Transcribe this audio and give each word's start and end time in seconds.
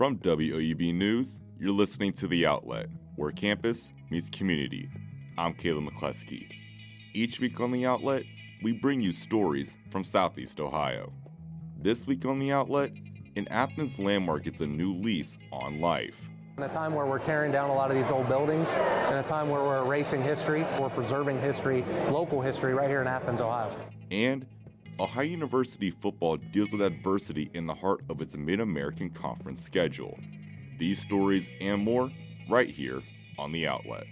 From 0.00 0.16
WOUB 0.16 0.94
News, 0.94 1.40
you're 1.58 1.72
listening 1.72 2.14
to 2.14 2.26
The 2.26 2.46
Outlet, 2.46 2.86
where 3.16 3.30
campus 3.32 3.92
meets 4.08 4.30
community. 4.30 4.88
I'm 5.36 5.52
Caleb 5.52 5.90
McCleskey. 5.90 6.50
Each 7.12 7.38
week 7.38 7.60
on 7.60 7.70
The 7.70 7.84
Outlet, 7.84 8.22
we 8.62 8.72
bring 8.72 9.02
you 9.02 9.12
stories 9.12 9.76
from 9.90 10.02
Southeast 10.02 10.58
Ohio. 10.58 11.12
This 11.76 12.06
week 12.06 12.24
on 12.24 12.38
The 12.38 12.50
Outlet, 12.50 12.92
an 13.36 13.46
Athens 13.48 13.98
landmark 13.98 14.44
gets 14.44 14.62
a 14.62 14.66
new 14.66 14.94
lease 14.94 15.36
on 15.52 15.82
life. 15.82 16.30
In 16.56 16.62
a 16.62 16.68
time 16.70 16.94
where 16.94 17.04
we're 17.04 17.18
tearing 17.18 17.52
down 17.52 17.68
a 17.68 17.74
lot 17.74 17.90
of 17.90 17.96
these 17.98 18.10
old 18.10 18.26
buildings, 18.26 18.74
in 19.08 19.16
a 19.16 19.22
time 19.22 19.50
where 19.50 19.62
we're 19.62 19.84
erasing 19.84 20.22
history, 20.22 20.62
we're 20.80 20.88
preserving 20.88 21.38
history, 21.42 21.84
local 22.08 22.40
history, 22.40 22.72
right 22.72 22.88
here 22.88 23.02
in 23.02 23.06
Athens, 23.06 23.42
Ohio. 23.42 23.76
And 24.10 24.46
Ohio 25.00 25.24
University 25.24 25.90
football 25.90 26.36
deals 26.36 26.72
with 26.72 26.82
adversity 26.82 27.50
in 27.54 27.66
the 27.66 27.74
heart 27.74 28.02
of 28.10 28.20
its 28.20 28.36
Mid 28.36 28.60
American 28.60 29.08
Conference 29.08 29.62
schedule. 29.62 30.18
These 30.78 31.00
stories 31.00 31.48
and 31.58 31.82
more 31.82 32.10
right 32.50 32.68
here 32.68 33.00
on 33.38 33.50
The 33.52 33.66
Outlet. 33.66 34.04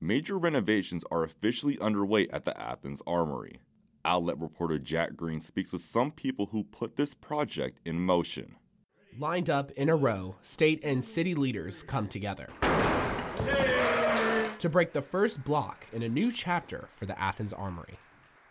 Major 0.00 0.38
renovations 0.38 1.04
are 1.10 1.24
officially 1.24 1.78
underway 1.78 2.26
at 2.28 2.46
the 2.46 2.58
Athens 2.58 3.02
Armory. 3.06 3.60
Outlet 4.06 4.40
reporter 4.40 4.78
Jack 4.78 5.14
Green 5.14 5.42
speaks 5.42 5.74
with 5.74 5.82
some 5.82 6.10
people 6.10 6.46
who 6.52 6.64
put 6.64 6.96
this 6.96 7.12
project 7.12 7.80
in 7.84 8.00
motion. 8.00 8.56
Lined 9.18 9.50
up 9.50 9.70
in 9.72 9.90
a 9.90 9.96
row, 9.96 10.36
state 10.40 10.80
and 10.82 11.04
city 11.04 11.34
leaders 11.34 11.82
come 11.82 12.08
together 12.08 12.48
to 14.64 14.70
break 14.70 14.94
the 14.94 15.02
first 15.02 15.44
block 15.44 15.84
in 15.92 16.02
a 16.02 16.08
new 16.08 16.32
chapter 16.32 16.88
for 16.96 17.04
the 17.04 17.20
Athens 17.20 17.52
Armory. 17.52 17.98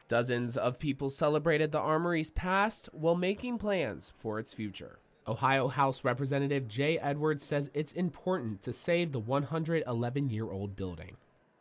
Dozens 0.08 0.56
of 0.56 0.78
people 0.78 1.10
celebrated 1.10 1.72
the 1.72 1.80
Armory's 1.80 2.30
past 2.30 2.88
while 2.92 3.16
making 3.16 3.58
plans 3.58 4.14
for 4.16 4.38
its 4.38 4.54
future. 4.54 5.00
Ohio 5.28 5.70
House 5.70 6.04
Representative 6.04 6.68
Jay 6.68 7.00
Edwards 7.00 7.44
says 7.44 7.72
it's 7.74 7.94
important 7.94 8.62
to 8.62 8.72
save 8.72 9.12
the 9.12 9.18
111 9.18 10.30
year 10.30 10.52
old 10.52 10.76
building. 10.76 11.18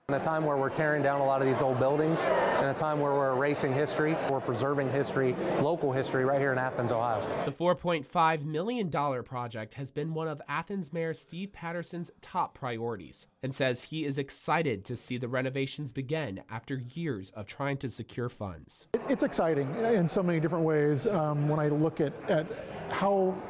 In 0.09 0.21
a 0.21 0.25
time 0.25 0.45
where 0.45 0.57
we're 0.59 0.69
tearing 0.69 1.03
down 1.03 1.21
a 1.21 1.25
lot 1.25 1.41
of 1.41 1.47
these 1.47 1.63
old 1.63 1.79
buildings, 1.79 2.29
in 2.59 2.67
a 2.67 2.75
time 2.75 2.99
where 2.99 3.13
we're 3.13 3.33
erasing 3.33 3.73
history, 3.73 4.15
we're 4.29 4.41
preserving 4.41 4.91
history, 4.91 5.35
local 5.61 5.91
history, 5.91 6.25
right 6.25 6.41
here 6.41 6.53
in 6.53 6.59
Athens, 6.59 6.93
Ohio. 6.93 7.27
The 7.47 7.53
$4.5 7.53 8.45
million 8.45 8.91
project 8.91 9.75
has 9.75 9.91
been 9.91 10.13
one 10.13 10.27
of 10.29 10.43
Athens 10.49 10.93
Mayor 10.93 11.15
Steve 11.15 11.53
Patterson's 11.53 12.11
top 12.21 12.53
priorities 12.53 13.27
and 13.45 13.55
says 13.55 13.85
he 13.85 14.05
is 14.05 14.19
excited 14.19 14.85
to 14.85 14.97
see 14.97 15.17
the 15.17 15.29
renovations 15.29 15.93
begin 15.93 16.43
after 16.51 16.83
years 16.95 17.31
of 17.31 17.47
trying 17.47 17.79
to 17.79 17.89
secure 17.89 18.29
funds. 18.29 18.89
It's 19.09 19.23
exciting 19.23 19.71
in 19.77 20.09
so 20.09 20.23
many 20.23 20.41
different 20.41 20.65
ways 20.65 21.07
um, 21.07 21.49
when 21.49 21.59
I 21.59 21.69
look 21.69 22.03
at, 22.03 22.13
at 22.29 22.47
how 22.91 23.41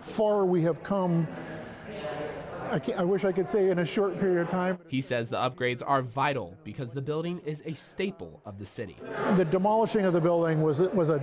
far 0.00 0.46
we 0.46 0.62
have 0.62 0.82
come 0.82 1.28
I, 2.70 2.80
I, 2.98 3.04
wish 3.04 3.24
I 3.24 3.32
could 3.32 3.48
say 3.48 3.70
in 3.70 3.78
a 3.78 3.84
short 3.84 4.18
period 4.18 4.40
of 4.40 4.48
time. 4.48 4.78
He 4.88 5.00
says 5.00 5.28
the 5.28 5.36
upgrades 5.36 5.82
are 5.84 6.02
vital 6.02 6.56
because 6.64 6.92
the 6.92 7.02
building 7.02 7.40
is 7.44 7.62
a 7.64 7.74
staple 7.74 8.40
of 8.44 8.58
the 8.58 8.66
city. 8.66 8.96
The 9.36 9.44
demolishing 9.44 10.04
of 10.04 10.12
the 10.12 10.20
building 10.20 10.62
was 10.62 10.80
was 10.80 11.10
a, 11.10 11.18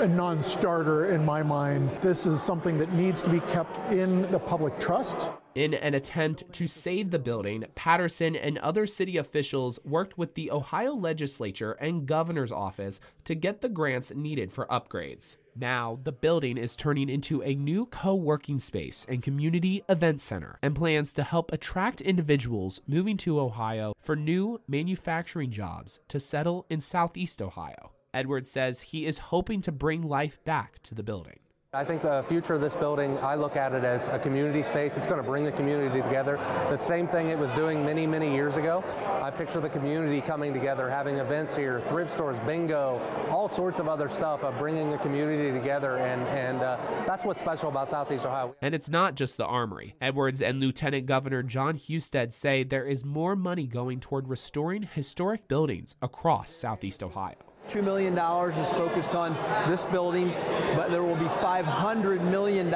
a 0.00 0.08
non-starter 0.08 1.12
in 1.12 1.24
my 1.24 1.42
mind. 1.42 1.90
This 2.00 2.26
is 2.26 2.42
something 2.42 2.78
that 2.78 2.92
needs 2.92 3.22
to 3.22 3.30
be 3.30 3.40
kept 3.40 3.76
in 3.92 4.30
the 4.30 4.38
public 4.38 4.78
trust. 4.78 5.30
In 5.56 5.74
an 5.74 5.94
attempt 5.94 6.52
to 6.52 6.68
save 6.68 7.10
the 7.10 7.18
building, 7.18 7.64
Patterson 7.74 8.36
and 8.36 8.56
other 8.58 8.86
city 8.86 9.16
officials 9.16 9.80
worked 9.84 10.16
with 10.16 10.34
the 10.34 10.48
Ohio 10.50 10.94
legislature 10.94 11.72
and 11.72 12.06
governor's 12.06 12.52
office 12.52 13.00
to 13.24 13.34
get 13.34 13.60
the 13.60 13.68
grants 13.68 14.12
needed 14.14 14.52
for 14.52 14.66
upgrades. 14.66 15.36
Now, 15.56 15.98
the 16.02 16.12
building 16.12 16.56
is 16.56 16.76
turning 16.76 17.08
into 17.08 17.42
a 17.42 17.54
new 17.54 17.86
co 17.86 18.14
working 18.14 18.58
space 18.58 19.04
and 19.08 19.22
community 19.22 19.82
event 19.88 20.20
center 20.20 20.58
and 20.62 20.74
plans 20.74 21.12
to 21.14 21.22
help 21.22 21.52
attract 21.52 22.00
individuals 22.00 22.80
moving 22.86 23.16
to 23.18 23.40
Ohio 23.40 23.94
for 24.00 24.16
new 24.16 24.60
manufacturing 24.68 25.50
jobs 25.50 26.00
to 26.08 26.20
settle 26.20 26.66
in 26.70 26.80
Southeast 26.80 27.42
Ohio. 27.42 27.92
Edwards 28.12 28.50
says 28.50 28.80
he 28.80 29.06
is 29.06 29.18
hoping 29.18 29.60
to 29.62 29.72
bring 29.72 30.02
life 30.02 30.42
back 30.44 30.82
to 30.84 30.94
the 30.94 31.02
building. 31.02 31.39
I 31.72 31.84
think 31.84 32.02
the 32.02 32.24
future 32.26 32.54
of 32.54 32.60
this 32.60 32.74
building, 32.74 33.16
I 33.18 33.36
look 33.36 33.54
at 33.54 33.72
it 33.72 33.84
as 33.84 34.08
a 34.08 34.18
community 34.18 34.64
space. 34.64 34.96
It's 34.96 35.06
going 35.06 35.18
to 35.18 35.22
bring 35.22 35.44
the 35.44 35.52
community 35.52 36.02
together. 36.02 36.36
The 36.68 36.78
same 36.78 37.06
thing 37.06 37.28
it 37.28 37.38
was 37.38 37.52
doing 37.52 37.84
many, 37.84 38.08
many 38.08 38.28
years 38.34 38.56
ago. 38.56 38.82
I 39.22 39.30
picture 39.30 39.60
the 39.60 39.68
community 39.68 40.20
coming 40.20 40.52
together, 40.52 40.90
having 40.90 41.18
events 41.18 41.54
here, 41.54 41.80
thrift 41.82 42.12
stores, 42.12 42.36
bingo, 42.40 43.00
all 43.30 43.48
sorts 43.48 43.78
of 43.78 43.86
other 43.86 44.08
stuff 44.08 44.42
of 44.42 44.58
bringing 44.58 44.90
the 44.90 44.98
community 44.98 45.56
together. 45.56 45.98
And, 45.98 46.26
and 46.30 46.60
uh, 46.60 46.76
that's 47.06 47.22
what's 47.22 47.40
special 47.40 47.68
about 47.68 47.88
Southeast 47.88 48.26
Ohio. 48.26 48.56
And 48.60 48.74
it's 48.74 48.88
not 48.88 49.14
just 49.14 49.36
the 49.36 49.46
Armory. 49.46 49.94
Edwards 50.00 50.42
and 50.42 50.58
Lieutenant 50.58 51.06
Governor 51.06 51.44
John 51.44 51.76
Husted 51.76 52.32
say 52.34 52.64
there 52.64 52.84
is 52.84 53.04
more 53.04 53.36
money 53.36 53.68
going 53.68 54.00
toward 54.00 54.26
restoring 54.26 54.88
historic 54.92 55.46
buildings 55.46 55.94
across 56.02 56.50
Southeast 56.50 57.00
Ohio. 57.00 57.36
$2 57.70 57.84
million 57.84 58.18
is 58.18 58.68
focused 58.72 59.14
on 59.14 59.32
this 59.70 59.84
building, 59.84 60.34
but 60.74 60.90
there 60.90 61.04
will 61.04 61.14
be 61.14 61.26
$500 61.26 62.20
million 62.28 62.66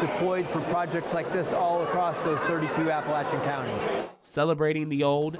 deployed 0.00 0.46
for 0.46 0.60
projects 0.70 1.14
like 1.14 1.32
this 1.32 1.54
all 1.54 1.82
across 1.82 2.22
those 2.22 2.38
32 2.40 2.90
Appalachian 2.90 3.40
counties. 3.40 4.08
Celebrating 4.22 4.90
the 4.90 5.02
old 5.02 5.38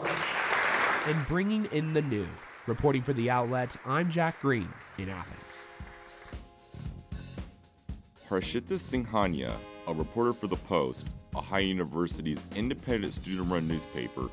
and 1.06 1.26
bringing 1.26 1.66
in 1.66 1.92
the 1.92 2.00
new. 2.00 2.26
Reporting 2.66 3.02
for 3.02 3.12
The 3.12 3.28
Outlet, 3.28 3.76
I'm 3.84 4.10
Jack 4.10 4.40
Green 4.40 4.72
in 4.96 5.10
Athens. 5.10 5.66
Harshita 8.30 8.78
Singhania, 8.78 9.52
a 9.86 9.92
reporter 9.92 10.32
for 10.32 10.46
The 10.46 10.56
Post, 10.56 11.06
Ohio 11.36 11.62
University's 11.62 12.42
independent 12.56 13.12
student 13.12 13.50
run 13.52 13.68
newspaper, 13.68 14.30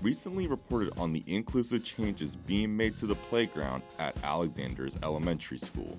recently 0.00 0.46
reported 0.46 0.92
on 0.96 1.12
the 1.12 1.22
inclusive 1.26 1.84
changes 1.84 2.36
being 2.36 2.76
made 2.76 2.96
to 2.98 3.06
the 3.06 3.14
playground 3.14 3.82
at 3.98 4.16
Alexander's 4.24 4.96
Elementary 5.02 5.58
School. 5.58 5.96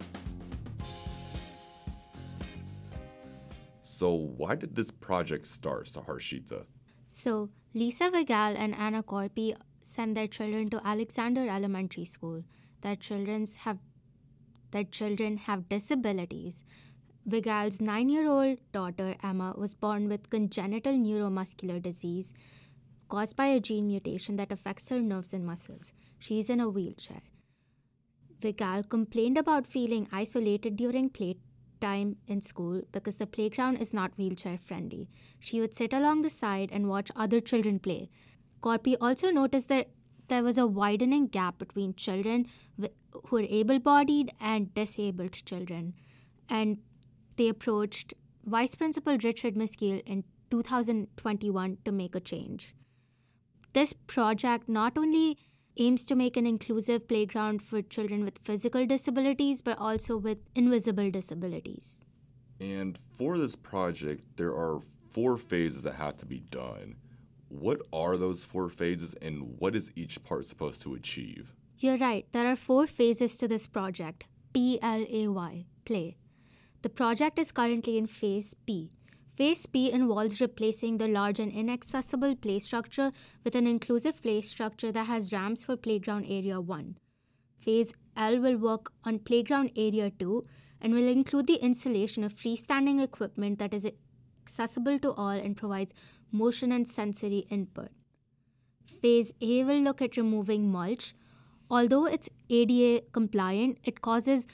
So, 3.84 4.14
why 4.14 4.56
did 4.56 4.76
this 4.76 4.92
project 4.92 5.46
start, 5.46 5.86
Saharshita? 5.86 6.66
So, 7.08 7.50
Lisa 7.74 8.10
Vigal 8.10 8.56
and 8.58 8.74
Anna 8.76 9.04
Corpi 9.04 9.56
send 9.82 10.18
their 10.18 10.28
children 10.28 10.70
to 10.72 10.82
Alexander 10.86 11.48
Elementary 11.48 12.06
School. 12.06 12.44
Their 12.82 12.96
children 12.96 13.46
have 13.60 13.78
their 14.72 14.84
children 14.84 15.38
have 15.38 15.70
disabilities. 15.70 16.64
Vigal's 17.30 17.80
nine-year-old 17.80 18.58
daughter 18.72 19.16
Emma 19.24 19.54
was 19.56 19.76
born 19.76 20.10
with 20.10 20.32
congenital 20.32 20.94
neuromuscular 20.94 21.82
disease 21.82 22.34
caused 23.14 23.36
by 23.36 23.46
a 23.46 23.60
gene 23.60 23.86
mutation 23.86 24.38
that 24.38 24.52
affects 24.52 24.90
her 24.90 25.00
nerves 25.00 25.34
and 25.34 25.46
muscles. 25.46 25.94
She 26.18 26.40
is 26.40 26.50
in 26.50 26.60
a 26.60 26.68
wheelchair. 26.68 27.22
Vigal 28.42 28.90
complained 28.90 29.38
about 29.38 29.68
feeling 29.68 30.08
isolated 30.12 30.76
during 30.76 31.12
playtime 31.12 32.16
in 32.28 32.42
school 32.42 32.82
because 32.92 33.18
the 33.18 33.28
playground 33.28 33.78
is 33.78 33.94
not 33.94 34.18
wheelchair 34.18 34.58
friendly. 34.58 35.10
She 35.40 35.60
would 35.60 35.76
sit 35.76 35.94
along 35.94 36.24
the 36.24 36.32
side 36.32 36.72
and 36.72 36.90
watch 36.90 37.12
other 37.16 37.40
children 37.40 37.78
play. 37.78 38.10
Corpi 38.64 38.98
also 39.00 39.30
noticed 39.30 39.68
that 39.68 39.90
there 40.28 40.42
was 40.42 40.58
a 40.58 40.66
widening 40.66 41.28
gap 41.28 41.60
between 41.60 41.94
children 41.94 42.48
who 43.28 43.38
are 43.38 43.42
able 43.42 43.78
bodied 43.78 44.32
and 44.42 44.74
disabled 44.74 45.34
children. 45.34 45.94
And 46.50 46.80
they 47.36 47.48
approached 47.48 48.16
Vice 48.44 48.74
Principal 48.74 49.20
Richard 49.24 49.54
Miskiel 49.54 50.02
in 50.08 50.24
2021 50.50 51.78
to 51.86 51.92
make 51.92 52.16
a 52.16 52.20
change. 52.20 52.74
This 53.74 53.94
project 53.94 54.70
not 54.70 54.98
only 54.98 55.38
aims 55.78 56.06
to 56.06 56.16
make 56.16 56.38
an 56.38 56.46
inclusive 56.46 57.08
playground 57.08 57.64
for 57.64 57.82
children 57.82 58.24
with 58.24 58.38
physical 58.38 58.86
disabilities, 58.86 59.64
but 59.64 59.80
also 59.80 60.16
with 60.16 60.42
invisible 60.56 61.10
disabilities. 61.10 62.06
And 62.62 62.98
for 62.98 63.38
this 63.40 63.56
project, 63.56 64.38
there 64.38 64.52
are 64.52 64.80
four 65.10 65.38
phases 65.38 65.82
that 65.82 65.96
have 65.96 66.18
to 66.18 66.26
be 66.28 66.40
done. 66.40 66.98
What 67.50 67.82
are 67.92 68.16
those 68.16 68.46
four 68.46 68.70
phases, 68.70 69.16
and 69.22 69.56
what 69.58 69.76
is 69.76 69.92
each 69.96 70.24
part 70.24 70.46
supposed 70.46 70.82
to 70.84 70.94
achieve? 70.94 71.56
You're 71.80 71.98
right, 71.98 72.26
there 72.32 72.48
are 72.48 72.56
four 72.56 72.88
phases 72.88 73.38
to 73.38 73.48
this 73.48 73.68
project 73.68 74.26
P 74.54 74.80
L 74.82 75.06
A 75.10 75.28
Y, 75.28 75.66
play. 75.86 76.18
The 76.84 76.90
project 76.90 77.40
is 77.40 77.52
currently 77.52 77.98
in 77.98 78.08
phase 78.08 78.56
P, 78.66 78.92
Phase 79.36 79.66
P 79.66 79.92
involves 79.92 80.40
replacing 80.40 80.98
the 80.98 81.08
large 81.08 81.40
and 81.40 81.52
inaccessible 81.52 82.36
play 82.36 82.60
structure 82.60 83.12
with 83.44 83.56
an 83.56 83.66
inclusive 83.66 84.22
play 84.22 84.42
structure 84.42 84.92
that 84.92 85.08
has 85.08 85.34
ramps 85.34 85.64
for 85.64 85.76
Playground 85.76 86.26
Area 86.26 86.62
1. 86.62 86.98
Phase 87.60 87.94
L 88.16 88.40
will 88.40 88.58
work 88.58 88.92
on 89.04 89.18
Playground 89.18 89.72
Area 89.76 90.12
2 90.12 90.46
and 90.80 90.94
will 90.94 91.08
include 91.08 91.48
the 91.48 91.56
installation 91.56 92.24
of 92.24 92.36
freestanding 92.36 93.02
equipment 93.02 93.58
that 93.58 93.74
is 93.74 93.88
accessible 94.40 95.00
to 95.00 95.14
all 95.14 95.30
and 95.30 95.58
provides 95.58 95.96
motion 96.32 96.72
and 96.72 96.88
sensory 96.88 97.48
input. 97.50 97.90
Phase 99.02 99.34
A 99.42 99.64
will 99.64 99.80
look 99.80 100.00
at 100.00 100.16
removing 100.16 100.72
mulch. 100.72 101.16
Although 101.72 102.06
it's 102.06 102.30
ADA 102.52 103.06
compliant, 103.14 103.80
it 103.84 104.02
causes 104.02 104.46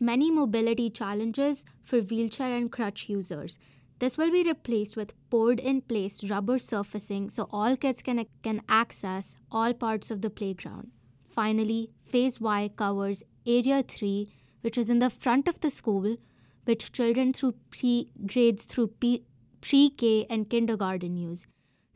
many 0.00 0.30
mobility 0.30 0.88
challenges 0.88 1.66
for 1.82 2.00
wheelchair 2.00 2.56
and 2.56 2.72
crutch 2.72 3.10
users. 3.10 3.58
This 4.02 4.18
will 4.18 4.32
be 4.32 4.42
replaced 4.42 4.96
with 4.96 5.14
poured 5.30 5.60
in 5.60 5.80
place 5.80 6.28
rubber 6.28 6.58
surfacing 6.58 7.30
so 7.30 7.48
all 7.52 7.76
kids 7.76 8.02
can, 8.02 8.26
can 8.42 8.60
access 8.68 9.36
all 9.48 9.72
parts 9.72 10.10
of 10.10 10.22
the 10.22 10.28
playground. 10.28 10.90
Finally, 11.32 11.92
Phase 12.04 12.40
Y 12.40 12.68
covers 12.74 13.22
Area 13.46 13.84
3, 13.86 14.28
which 14.62 14.76
is 14.76 14.90
in 14.90 14.98
the 14.98 15.08
front 15.08 15.46
of 15.46 15.60
the 15.60 15.70
school, 15.70 16.16
which 16.64 16.90
children 16.90 17.32
through 17.32 17.54
pre 17.70 18.08
grades 18.26 18.64
through 18.64 18.88
pre 18.98 19.90
K 19.90 20.26
and 20.28 20.50
kindergarten 20.50 21.16
use. 21.16 21.46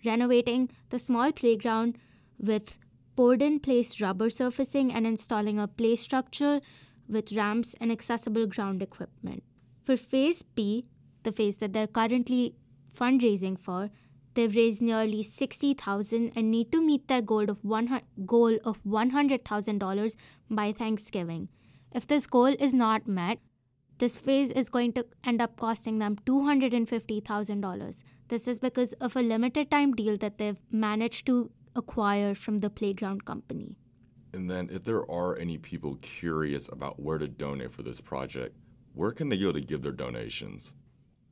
Renovating 0.05 0.71
the 0.91 1.01
small 1.01 1.33
playground 1.33 1.99
with 2.39 2.79
poured 3.17 3.43
in 3.43 3.59
place 3.59 4.01
rubber 4.01 4.31
surfacing 4.31 4.93
and 4.93 5.09
installing 5.09 5.59
a 5.59 5.67
play 5.67 5.97
structure 5.97 6.61
with 7.09 7.33
ramps 7.33 7.75
and 7.81 7.91
accessible 7.91 8.47
ground 8.47 8.81
equipment. 8.81 9.43
For 9.83 9.97
Phase 9.97 10.45
B, 10.45 10.87
the 11.27 11.33
phase 11.33 11.57
that 11.57 11.73
they're 11.75 11.95
currently 12.01 12.55
fundraising 12.99 13.59
for, 13.59 13.91
they've 14.35 14.55
raised 14.55 14.81
nearly 14.81 15.23
60,000 15.23 16.33
and 16.37 16.51
need 16.51 16.71
to 16.73 16.81
meet 16.81 17.09
their 17.09 17.23
goal 17.33 17.51
of 17.51 17.65
one 17.65 18.01
goal 18.25 18.59
of 18.65 18.83
$100,000 18.85 20.17
by 20.51 20.73
Thanksgiving. 20.73 21.49
If 21.93 22.07
this 22.07 22.27
goal 22.27 22.55
is 22.69 22.75
not 22.75 23.07
met, 23.07 23.39
this 23.99 24.17
phase 24.17 24.51
is 24.51 24.69
going 24.69 24.93
to 24.93 25.07
end 25.25 25.41
up 25.41 25.57
costing 25.59 25.99
them 25.99 26.17
$250,000. 26.27 28.05
This 28.29 28.47
is 28.47 28.59
because 28.59 28.93
of 28.95 29.17
a 29.17 29.23
limited 29.23 29.71
time 29.71 29.95
deal 29.95 30.19
that 30.19 30.39
they've 30.39 30.61
managed 30.71 31.27
to 31.27 31.51
acquire 31.75 32.35
from 32.35 32.59
the 32.59 32.69
playground 32.69 33.25
company. 33.25 33.77
And 34.35 34.51
then, 34.51 34.69
if 34.71 34.85
there 34.85 35.11
are 35.11 35.39
any 35.39 35.57
people 35.57 35.97
curious 36.03 36.69
about 36.71 37.01
where 37.01 37.17
to 37.17 37.27
donate 37.27 37.73
for 37.73 37.83
this 37.83 38.03
project, 38.03 38.55
where 38.93 39.13
can 39.13 39.31
they 39.31 39.39
go 39.39 39.53
to 39.53 39.63
give 39.63 39.81
their 39.83 39.93
donations? 39.93 40.75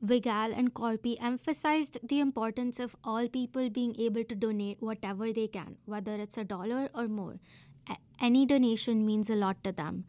Vigale 0.05 0.53
and 0.55 0.73
Corpy 0.73 1.17
emphasized 1.19 1.97
the 2.03 2.19
importance 2.19 2.79
of 2.79 2.95
all 3.03 3.27
people 3.27 3.69
being 3.69 3.95
able 3.99 4.23
to 4.23 4.35
donate 4.35 4.81
whatever 4.81 5.33
they 5.33 5.47
can, 5.47 5.77
whether 5.85 6.15
it's 6.15 6.37
a 6.37 6.43
dollar 6.43 6.89
or 6.93 7.07
more. 7.07 7.39
A- 7.89 7.97
any 8.19 8.45
donation 8.45 9.05
means 9.05 9.29
a 9.29 9.35
lot 9.35 9.63
to 9.63 9.71
them. 9.71 10.05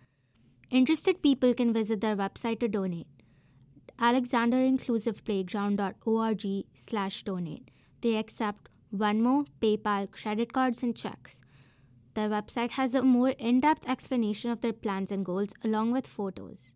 Interested 0.70 1.22
people 1.22 1.54
can 1.54 1.72
visit 1.72 2.00
their 2.00 2.16
website 2.16 2.58
to 2.60 2.68
donate. 2.68 3.06
AlexanderInclusivePlayground.org 3.98 6.64
slash 6.74 7.22
donate. 7.22 7.70
They 8.02 8.16
accept 8.16 8.68
Venmo, 8.94 9.46
PayPal, 9.60 10.10
credit 10.10 10.52
cards, 10.52 10.82
and 10.82 10.94
checks. 10.94 11.40
Their 12.14 12.28
website 12.28 12.72
has 12.72 12.94
a 12.94 13.02
more 13.02 13.30
in 13.30 13.60
depth 13.60 13.88
explanation 13.88 14.50
of 14.50 14.60
their 14.60 14.72
plans 14.72 15.10
and 15.10 15.24
goals 15.24 15.54
along 15.64 15.92
with 15.92 16.06
photos. 16.06 16.74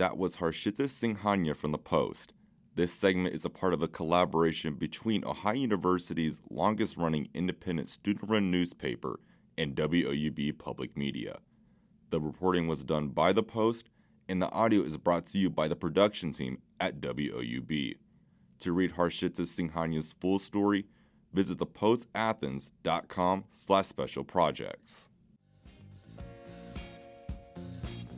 That 0.00 0.16
was 0.16 0.36
Harshita 0.36 0.84
Singhania 0.86 1.54
from 1.54 1.72
The 1.72 1.78
Post. 1.78 2.32
This 2.74 2.90
segment 2.90 3.34
is 3.34 3.44
a 3.44 3.50
part 3.50 3.74
of 3.74 3.82
a 3.82 3.86
collaboration 3.86 4.72
between 4.72 5.26
Ohio 5.26 5.52
University's 5.52 6.40
longest 6.48 6.96
running 6.96 7.28
independent 7.34 7.90
student 7.90 8.30
run 8.30 8.50
newspaper 8.50 9.20
and 9.58 9.76
WOUB 9.76 10.56
Public 10.56 10.96
Media. 10.96 11.40
The 12.08 12.18
reporting 12.18 12.66
was 12.66 12.82
done 12.82 13.08
by 13.08 13.34
The 13.34 13.42
Post, 13.42 13.90
and 14.26 14.40
the 14.40 14.50
audio 14.52 14.80
is 14.80 14.96
brought 14.96 15.26
to 15.26 15.38
you 15.38 15.50
by 15.50 15.68
the 15.68 15.76
production 15.76 16.32
team 16.32 16.62
at 16.80 17.02
WOUB. 17.02 17.96
To 18.60 18.72
read 18.72 18.94
Harshita 18.94 19.42
Singhania's 19.42 20.14
full 20.14 20.38
story, 20.38 20.86
visit 21.30 21.58
thepostathens.com 21.58 23.44
slash 23.52 23.86
special 23.88 24.24
projects. 24.24 25.09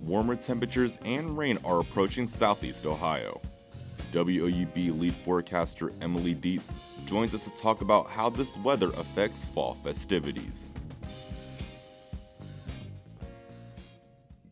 Warmer 0.02 0.34
temperatures 0.34 0.99
and 1.04 1.38
rain 1.38 1.58
are 1.64 1.78
approaching 1.78 2.26
southeast 2.26 2.87
Ohio. 2.87 3.40
WOUB 4.10 4.99
lead 4.99 5.14
forecaster 5.25 5.93
Emily 6.00 6.34
Dietz 6.34 6.72
joins 7.06 7.34
us 7.34 7.44
to 7.44 7.50
talk 7.50 7.82
about 7.82 8.10
how 8.10 8.28
this 8.28 8.56
weather 8.58 8.90
affects 8.96 9.44
fall 9.44 9.75
festivities. 9.75 10.66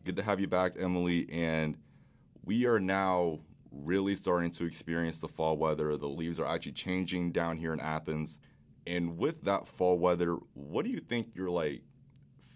Good 0.05 0.15
to 0.15 0.23
have 0.23 0.39
you 0.39 0.47
back, 0.47 0.75
Emily. 0.79 1.27
And 1.29 1.77
we 2.45 2.65
are 2.65 2.79
now 2.79 3.39
really 3.71 4.15
starting 4.15 4.51
to 4.51 4.63
experience 4.63 5.19
the 5.19 5.27
fall 5.27 5.57
weather. 5.57 5.97
The 5.97 6.07
leaves 6.07 6.39
are 6.39 6.47
actually 6.47 6.71
changing 6.71 7.33
down 7.33 7.57
here 7.57 7.73
in 7.73 7.81
Athens. 7.81 8.39
And 8.87 9.17
with 9.17 9.41
that 9.43 9.67
fall 9.67 9.99
weather, 9.99 10.37
what 10.53 10.85
do 10.85 10.91
you 10.91 11.01
think 11.01 11.35
your 11.35 11.49
like 11.49 11.81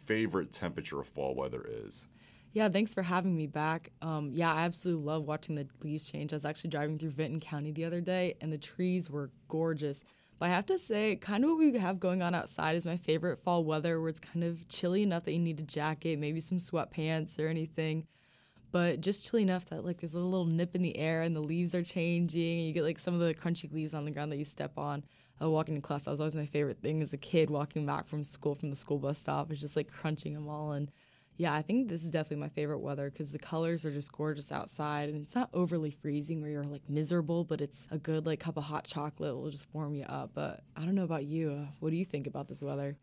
favorite 0.05 0.53
temperature 0.53 1.01
of 1.01 1.07
fall 1.07 1.35
weather 1.35 1.65
is? 1.69 2.07
Yeah, 2.55 2.69
thanks 2.69 2.93
for 2.93 3.03
having 3.03 3.35
me 3.35 3.47
back. 3.47 3.91
Um, 4.01 4.31
yeah, 4.33 4.53
I 4.53 4.61
absolutely 4.61 5.03
love 5.03 5.25
watching 5.25 5.55
the 5.55 5.67
leaves 5.83 6.09
change. 6.09 6.31
I 6.31 6.37
was 6.37 6.45
actually 6.45 6.69
driving 6.69 6.97
through 6.97 7.09
Vinton 7.09 7.41
County 7.41 7.73
the 7.73 7.83
other 7.83 7.99
day, 7.99 8.37
and 8.39 8.51
the 8.51 8.57
trees 8.57 9.09
were 9.09 9.29
gorgeous. 9.49 10.05
But 10.39 10.45
I 10.45 10.53
have 10.53 10.65
to 10.67 10.79
say, 10.79 11.17
kind 11.17 11.43
of 11.43 11.49
what 11.49 11.59
we 11.59 11.77
have 11.77 11.99
going 11.99 12.21
on 12.21 12.33
outside 12.33 12.77
is 12.77 12.85
my 12.85 12.95
favorite 12.95 13.39
fall 13.39 13.65
weather, 13.65 13.99
where 13.99 14.07
it's 14.07 14.21
kind 14.21 14.45
of 14.45 14.65
chilly 14.69 15.03
enough 15.03 15.25
that 15.25 15.33
you 15.33 15.39
need 15.39 15.59
a 15.59 15.63
jacket, 15.63 16.17
maybe 16.17 16.39
some 16.39 16.59
sweatpants 16.59 17.37
or 17.37 17.49
anything. 17.49 18.07
But 18.71 19.01
just 19.01 19.29
chilly 19.29 19.43
enough 19.43 19.65
that 19.65 19.83
like 19.83 19.99
there's 19.99 20.13
a 20.13 20.19
little 20.19 20.45
nip 20.45 20.75
in 20.75 20.81
the 20.81 20.97
air 20.97 21.23
and 21.23 21.35
the 21.35 21.41
leaves 21.41 21.75
are 21.75 21.83
changing, 21.83 22.59
and 22.59 22.67
you 22.67 22.73
get 22.73 22.83
like 22.83 22.99
some 22.99 23.13
of 23.13 23.19
the 23.19 23.33
crunchy 23.33 23.69
leaves 23.69 23.93
on 23.93 24.05
the 24.05 24.11
ground 24.11 24.31
that 24.31 24.37
you 24.37 24.45
step 24.45 24.77
on. 24.77 25.03
Uh, 25.41 25.49
walking 25.49 25.75
to 25.75 25.81
class, 25.81 26.03
that 26.03 26.11
was 26.11 26.21
always 26.21 26.37
my 26.37 26.45
favorite 26.45 26.81
thing 26.81 27.01
as 27.01 27.11
a 27.11 27.17
kid. 27.17 27.49
Walking 27.49 27.85
back 27.85 28.07
from 28.07 28.23
school 28.23 28.55
from 28.55 28.69
the 28.69 28.77
school 28.77 28.97
bus 28.97 29.19
stop 29.19 29.51
is 29.51 29.59
just 29.59 29.75
like 29.75 29.91
crunching 29.91 30.33
them 30.33 30.47
all 30.47 30.71
and 30.71 30.89
yeah, 31.37 31.53
I 31.53 31.61
think 31.61 31.89
this 31.89 32.03
is 32.03 32.11
definitely 32.11 32.37
my 32.37 32.49
favorite 32.49 32.79
weather 32.79 33.09
because 33.09 33.31
the 33.31 33.39
colors 33.39 33.85
are 33.85 33.91
just 33.91 34.11
gorgeous 34.11 34.51
outside 34.51 35.09
and 35.09 35.21
it's 35.21 35.35
not 35.35 35.49
overly 35.53 35.91
freezing 35.91 36.41
where 36.41 36.49
you're 36.49 36.63
like 36.63 36.89
miserable, 36.89 37.43
but 37.43 37.59
it's 37.59 37.87
a 37.91 37.97
good 37.97 38.25
like 38.25 38.39
cup 38.39 38.55
of 38.55 38.63
hot 38.63 38.85
chocolate 38.85 39.35
will 39.35 39.49
just 39.49 39.67
warm 39.73 39.95
you 39.95 40.05
up. 40.05 40.31
But 40.33 40.63
I 40.77 40.85
don't 40.85 40.95
know 40.95 41.03
about 41.03 41.25
you. 41.25 41.51
Uh, 41.51 41.71
what 41.79 41.89
do 41.89 41.97
you 41.97 42.05
think 42.05 42.25
about 42.25 42.47
this 42.47 42.61
weather? 42.61 42.97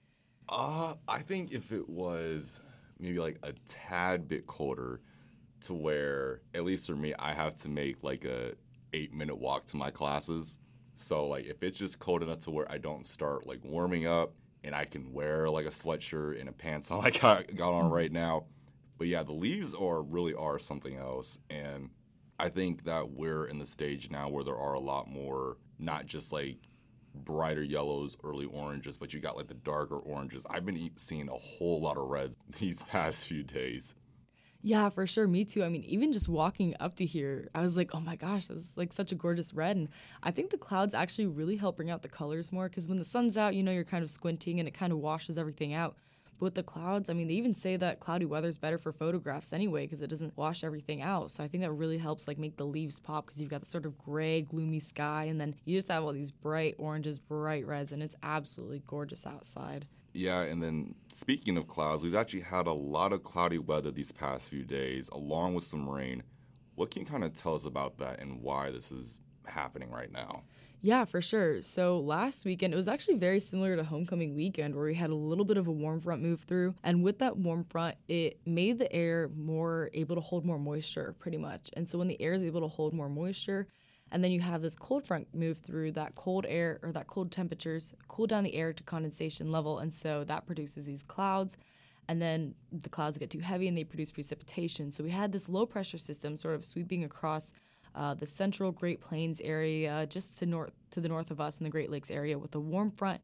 Uh, 0.48 0.94
I 1.06 1.20
think 1.20 1.52
if 1.52 1.72
it 1.72 1.88
was 1.88 2.60
maybe 2.98 3.18
like 3.18 3.38
a 3.42 3.52
tad 3.68 4.28
bit 4.28 4.46
colder 4.46 5.00
to 5.62 5.74
where 5.74 6.40
at 6.54 6.64
least 6.64 6.86
for 6.86 6.96
me 6.96 7.14
I 7.18 7.34
have 7.34 7.54
to 7.56 7.68
make 7.68 8.02
like 8.02 8.24
a 8.24 8.54
8 8.94 9.12
minute 9.12 9.36
walk 9.36 9.66
to 9.66 9.76
my 9.76 9.90
classes. 9.90 10.58
So 10.94 11.26
like 11.26 11.44
if 11.44 11.62
it's 11.62 11.76
just 11.76 11.98
cold 11.98 12.22
enough 12.22 12.40
to 12.40 12.50
where 12.50 12.70
I 12.70 12.78
don't 12.78 13.06
start 13.06 13.46
like 13.46 13.62
warming 13.62 14.06
up 14.06 14.32
and 14.64 14.74
I 14.74 14.84
can 14.84 15.12
wear 15.12 15.48
like 15.50 15.66
a 15.66 15.70
sweatshirt 15.70 16.40
and 16.40 16.48
a 16.48 16.52
pants 16.52 16.90
on 16.90 16.98
like 17.02 17.22
I 17.22 17.44
got 17.54 17.72
on 17.72 17.84
mm-hmm. 17.84 17.94
right 17.94 18.12
now. 18.12 18.46
But 18.98 19.08
yeah, 19.08 19.22
the 19.22 19.32
leaves 19.32 19.74
are 19.74 20.02
really 20.02 20.34
are 20.34 20.58
something 20.58 20.96
else, 20.96 21.38
and 21.50 21.90
I 22.38 22.48
think 22.48 22.84
that 22.84 23.10
we're 23.10 23.46
in 23.46 23.58
the 23.58 23.66
stage 23.66 24.10
now 24.10 24.28
where 24.28 24.44
there 24.44 24.56
are 24.56 24.74
a 24.74 24.80
lot 24.80 25.08
more, 25.08 25.56
not 25.78 26.06
just 26.06 26.32
like 26.32 26.58
brighter 27.14 27.62
yellows, 27.62 28.16
early 28.24 28.46
oranges, 28.46 28.98
but 28.98 29.12
you 29.12 29.20
got 29.20 29.36
like 29.36 29.48
the 29.48 29.54
darker 29.54 29.96
oranges. 29.98 30.44
I've 30.48 30.64
been 30.64 30.90
seeing 30.96 31.28
a 31.28 31.36
whole 31.36 31.80
lot 31.80 31.96
of 31.96 32.08
reds 32.08 32.36
these 32.60 32.82
past 32.84 33.26
few 33.26 33.42
days. 33.42 33.94
Yeah, 34.64 34.90
for 34.90 35.08
sure. 35.08 35.26
Me 35.26 35.44
too. 35.44 35.64
I 35.64 35.68
mean, 35.68 35.82
even 35.82 36.12
just 36.12 36.28
walking 36.28 36.76
up 36.78 36.94
to 36.96 37.04
here, 37.06 37.48
I 37.52 37.62
was 37.62 37.76
like, 37.76 37.90
oh 37.94 38.00
my 38.00 38.14
gosh, 38.14 38.46
this 38.46 38.58
is 38.58 38.76
like 38.76 38.92
such 38.92 39.10
a 39.10 39.16
gorgeous 39.16 39.52
red. 39.52 39.76
And 39.76 39.88
I 40.22 40.30
think 40.30 40.50
the 40.50 40.56
clouds 40.56 40.94
actually 40.94 41.26
really 41.26 41.56
help 41.56 41.76
bring 41.76 41.90
out 41.90 42.02
the 42.02 42.08
colors 42.08 42.52
more 42.52 42.68
because 42.68 42.86
when 42.86 42.98
the 42.98 43.04
sun's 43.04 43.36
out, 43.36 43.56
you 43.56 43.64
know, 43.64 43.72
you're 43.72 43.82
kind 43.82 44.04
of 44.04 44.10
squinting 44.10 44.60
and 44.60 44.68
it 44.68 44.74
kind 44.74 44.92
of 44.92 44.98
washes 44.98 45.36
everything 45.36 45.74
out. 45.74 45.96
But 46.38 46.44
with 46.44 46.54
the 46.54 46.62
clouds, 46.62 47.10
I 47.10 47.12
mean, 47.12 47.26
they 47.26 47.34
even 47.34 47.56
say 47.56 47.76
that 47.76 47.98
cloudy 47.98 48.24
weather 48.24 48.46
is 48.46 48.56
better 48.56 48.78
for 48.78 48.92
photographs 48.92 49.52
anyway 49.52 49.84
because 49.84 50.00
it 50.00 50.10
doesn't 50.10 50.36
wash 50.36 50.62
everything 50.62 51.02
out. 51.02 51.32
So 51.32 51.42
I 51.42 51.48
think 51.48 51.64
that 51.64 51.72
really 51.72 51.98
helps 51.98 52.28
like 52.28 52.38
make 52.38 52.56
the 52.56 52.64
leaves 52.64 53.00
pop 53.00 53.26
because 53.26 53.40
you've 53.40 53.50
got 53.50 53.62
the 53.62 53.70
sort 53.70 53.84
of 53.84 53.98
gray, 53.98 54.42
gloomy 54.42 54.78
sky, 54.78 55.24
and 55.24 55.40
then 55.40 55.56
you 55.64 55.76
just 55.76 55.88
have 55.88 56.04
all 56.04 56.12
these 56.12 56.30
bright 56.30 56.76
oranges, 56.78 57.18
bright 57.18 57.66
reds, 57.66 57.90
and 57.90 58.00
it's 58.00 58.16
absolutely 58.22 58.80
gorgeous 58.86 59.26
outside. 59.26 59.86
Yeah, 60.14 60.42
and 60.42 60.62
then 60.62 60.94
speaking 61.10 61.56
of 61.56 61.68
clouds, 61.68 62.02
we've 62.02 62.14
actually 62.14 62.40
had 62.40 62.66
a 62.66 62.72
lot 62.72 63.12
of 63.12 63.22
cloudy 63.22 63.58
weather 63.58 63.90
these 63.90 64.12
past 64.12 64.48
few 64.48 64.64
days, 64.64 65.08
along 65.10 65.54
with 65.54 65.64
some 65.64 65.88
rain. 65.88 66.22
What 66.74 66.90
can 66.90 67.02
you 67.02 67.06
kind 67.06 67.24
of 67.24 67.34
tell 67.34 67.54
us 67.54 67.64
about 67.64 67.98
that 67.98 68.20
and 68.20 68.42
why 68.42 68.70
this 68.70 68.92
is 68.92 69.20
happening 69.46 69.90
right 69.90 70.12
now? 70.12 70.42
Yeah, 70.84 71.04
for 71.04 71.22
sure. 71.22 71.62
So 71.62 72.00
last 72.00 72.44
weekend, 72.44 72.74
it 72.74 72.76
was 72.76 72.88
actually 72.88 73.14
very 73.14 73.38
similar 73.38 73.76
to 73.76 73.84
homecoming 73.84 74.34
weekend 74.34 74.74
where 74.74 74.86
we 74.86 74.94
had 74.94 75.10
a 75.10 75.14
little 75.14 75.44
bit 75.44 75.56
of 75.56 75.68
a 75.68 75.72
warm 75.72 76.00
front 76.00 76.22
move 76.22 76.40
through. 76.40 76.74
And 76.82 77.04
with 77.04 77.20
that 77.20 77.36
warm 77.36 77.64
front, 77.64 77.96
it 78.08 78.40
made 78.44 78.80
the 78.80 78.92
air 78.92 79.30
more 79.34 79.90
able 79.94 80.16
to 80.16 80.20
hold 80.20 80.44
more 80.44 80.58
moisture, 80.58 81.14
pretty 81.20 81.38
much. 81.38 81.70
And 81.74 81.88
so 81.88 81.98
when 81.98 82.08
the 82.08 82.20
air 82.20 82.34
is 82.34 82.42
able 82.42 82.62
to 82.62 82.68
hold 82.68 82.94
more 82.94 83.08
moisture, 83.08 83.68
and 84.12 84.22
then 84.22 84.30
you 84.30 84.40
have 84.40 84.60
this 84.60 84.76
cold 84.76 85.06
front 85.06 85.26
move 85.34 85.58
through 85.58 85.92
that 85.92 86.14
cold 86.14 86.44
air 86.46 86.78
or 86.82 86.92
that 86.92 87.06
cold 87.06 87.32
temperatures, 87.32 87.94
cool 88.08 88.26
down 88.26 88.44
the 88.44 88.54
air 88.54 88.74
to 88.74 88.82
condensation 88.82 89.50
level. 89.50 89.78
And 89.78 89.92
so 89.92 90.22
that 90.24 90.46
produces 90.46 90.84
these 90.84 91.02
clouds. 91.02 91.56
And 92.08 92.20
then 92.20 92.54
the 92.70 92.90
clouds 92.90 93.16
get 93.16 93.30
too 93.30 93.40
heavy 93.40 93.68
and 93.68 93.76
they 93.76 93.84
produce 93.84 94.10
precipitation. 94.10 94.92
So 94.92 95.02
we 95.02 95.10
had 95.10 95.32
this 95.32 95.48
low 95.48 95.64
pressure 95.64 95.96
system 95.96 96.36
sort 96.36 96.54
of 96.54 96.64
sweeping 96.64 97.04
across 97.04 97.54
uh, 97.94 98.12
the 98.12 98.26
central 98.26 98.70
Great 98.70 99.00
Plains 99.00 99.40
area, 99.40 100.06
just 100.06 100.38
to 100.40 100.46
north 100.46 100.72
to 100.90 101.00
the 101.00 101.08
north 101.08 101.30
of 101.30 101.40
us 101.40 101.58
in 101.58 101.64
the 101.64 101.70
Great 101.70 101.90
Lakes 101.90 102.10
area, 102.10 102.38
with 102.38 102.54
a 102.54 102.60
warm 102.60 102.90
front 102.90 103.22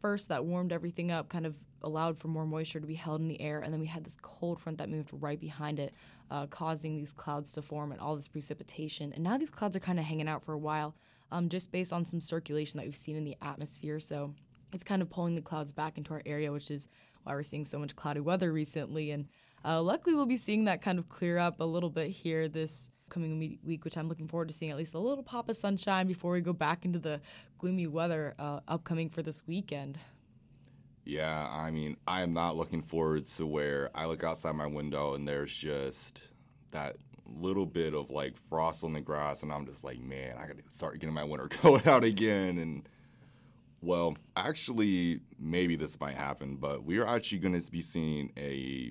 first 0.00 0.28
that 0.28 0.44
warmed 0.44 0.72
everything 0.72 1.10
up, 1.10 1.28
kind 1.30 1.46
of 1.46 1.56
allowed 1.82 2.18
for 2.18 2.28
more 2.28 2.46
moisture 2.46 2.80
to 2.80 2.86
be 2.86 2.94
held 2.94 3.20
in 3.20 3.28
the 3.28 3.40
air. 3.40 3.60
And 3.60 3.72
then 3.72 3.80
we 3.80 3.86
had 3.86 4.04
this 4.04 4.16
cold 4.20 4.60
front 4.60 4.78
that 4.78 4.90
moved 4.90 5.10
right 5.12 5.40
behind 5.40 5.78
it, 5.78 5.94
uh, 6.30 6.46
causing 6.46 6.96
these 6.96 7.12
clouds 7.12 7.52
to 7.52 7.62
form 7.62 7.92
and 7.92 8.00
all 8.00 8.16
this 8.16 8.28
precipitation. 8.28 9.12
And 9.12 9.24
now 9.24 9.38
these 9.38 9.50
clouds 9.50 9.76
are 9.76 9.80
kind 9.80 9.98
of 9.98 10.04
hanging 10.04 10.28
out 10.28 10.44
for 10.44 10.52
a 10.52 10.58
while, 10.58 10.94
um, 11.30 11.48
just 11.48 11.70
based 11.72 11.92
on 11.92 12.04
some 12.04 12.20
circulation 12.20 12.78
that 12.78 12.86
we've 12.86 12.96
seen 12.96 13.16
in 13.16 13.24
the 13.24 13.36
atmosphere. 13.42 14.00
So 14.00 14.34
it's 14.72 14.84
kind 14.84 15.02
of 15.02 15.10
pulling 15.10 15.34
the 15.34 15.42
clouds 15.42 15.72
back 15.72 15.98
into 15.98 16.12
our 16.12 16.22
area, 16.26 16.52
which 16.52 16.70
is 16.70 16.88
why 17.22 17.34
we're 17.34 17.42
seeing 17.42 17.64
so 17.64 17.78
much 17.78 17.96
cloudy 17.96 18.20
weather 18.20 18.52
recently. 18.52 19.10
And 19.10 19.26
uh, 19.64 19.82
luckily, 19.82 20.14
we'll 20.14 20.26
be 20.26 20.36
seeing 20.36 20.64
that 20.66 20.82
kind 20.82 20.98
of 20.98 21.08
clear 21.08 21.38
up 21.38 21.60
a 21.60 21.64
little 21.64 21.90
bit 21.90 22.10
here 22.10 22.48
this 22.48 22.90
coming 23.08 23.58
week, 23.64 23.84
which 23.84 23.96
I'm 23.96 24.08
looking 24.08 24.28
forward 24.28 24.48
to 24.48 24.54
seeing 24.54 24.70
at 24.70 24.76
least 24.76 24.94
a 24.94 24.98
little 24.98 25.22
pop 25.22 25.48
of 25.48 25.56
sunshine 25.56 26.06
before 26.06 26.32
we 26.32 26.40
go 26.40 26.52
back 26.52 26.84
into 26.84 26.98
the 26.98 27.20
gloomy 27.58 27.86
weather 27.86 28.34
uh, 28.38 28.60
upcoming 28.68 29.10
for 29.10 29.22
this 29.22 29.46
weekend. 29.46 29.98
Yeah, 31.06 31.48
I 31.48 31.70
mean, 31.70 31.96
I 32.06 32.22
am 32.22 32.32
not 32.32 32.56
looking 32.56 32.82
forward 32.82 33.26
to 33.26 33.46
where 33.46 33.90
I 33.94 34.06
look 34.06 34.24
outside 34.24 34.56
my 34.56 34.66
window 34.66 35.14
and 35.14 35.26
there's 35.26 35.54
just 35.54 36.20
that 36.72 36.96
little 37.24 37.64
bit 37.64 37.94
of 37.94 38.10
like 38.10 38.34
frost 38.48 38.82
on 38.82 38.92
the 38.92 39.00
grass, 39.00 39.42
and 39.42 39.52
I'm 39.52 39.66
just 39.66 39.84
like, 39.84 40.00
man, 40.00 40.36
I 40.36 40.42
gotta 40.48 40.62
start 40.70 40.98
getting 40.98 41.14
my 41.14 41.22
winter 41.22 41.46
coat 41.50 41.86
out 41.86 42.02
again. 42.02 42.58
And 42.58 42.88
well, 43.80 44.16
actually, 44.36 45.20
maybe 45.38 45.76
this 45.76 46.00
might 46.00 46.16
happen, 46.16 46.56
but 46.56 46.84
we 46.84 46.98
are 46.98 47.06
actually 47.06 47.38
to 47.60 47.70
be 47.70 47.82
seeing 47.82 48.32
a 48.36 48.90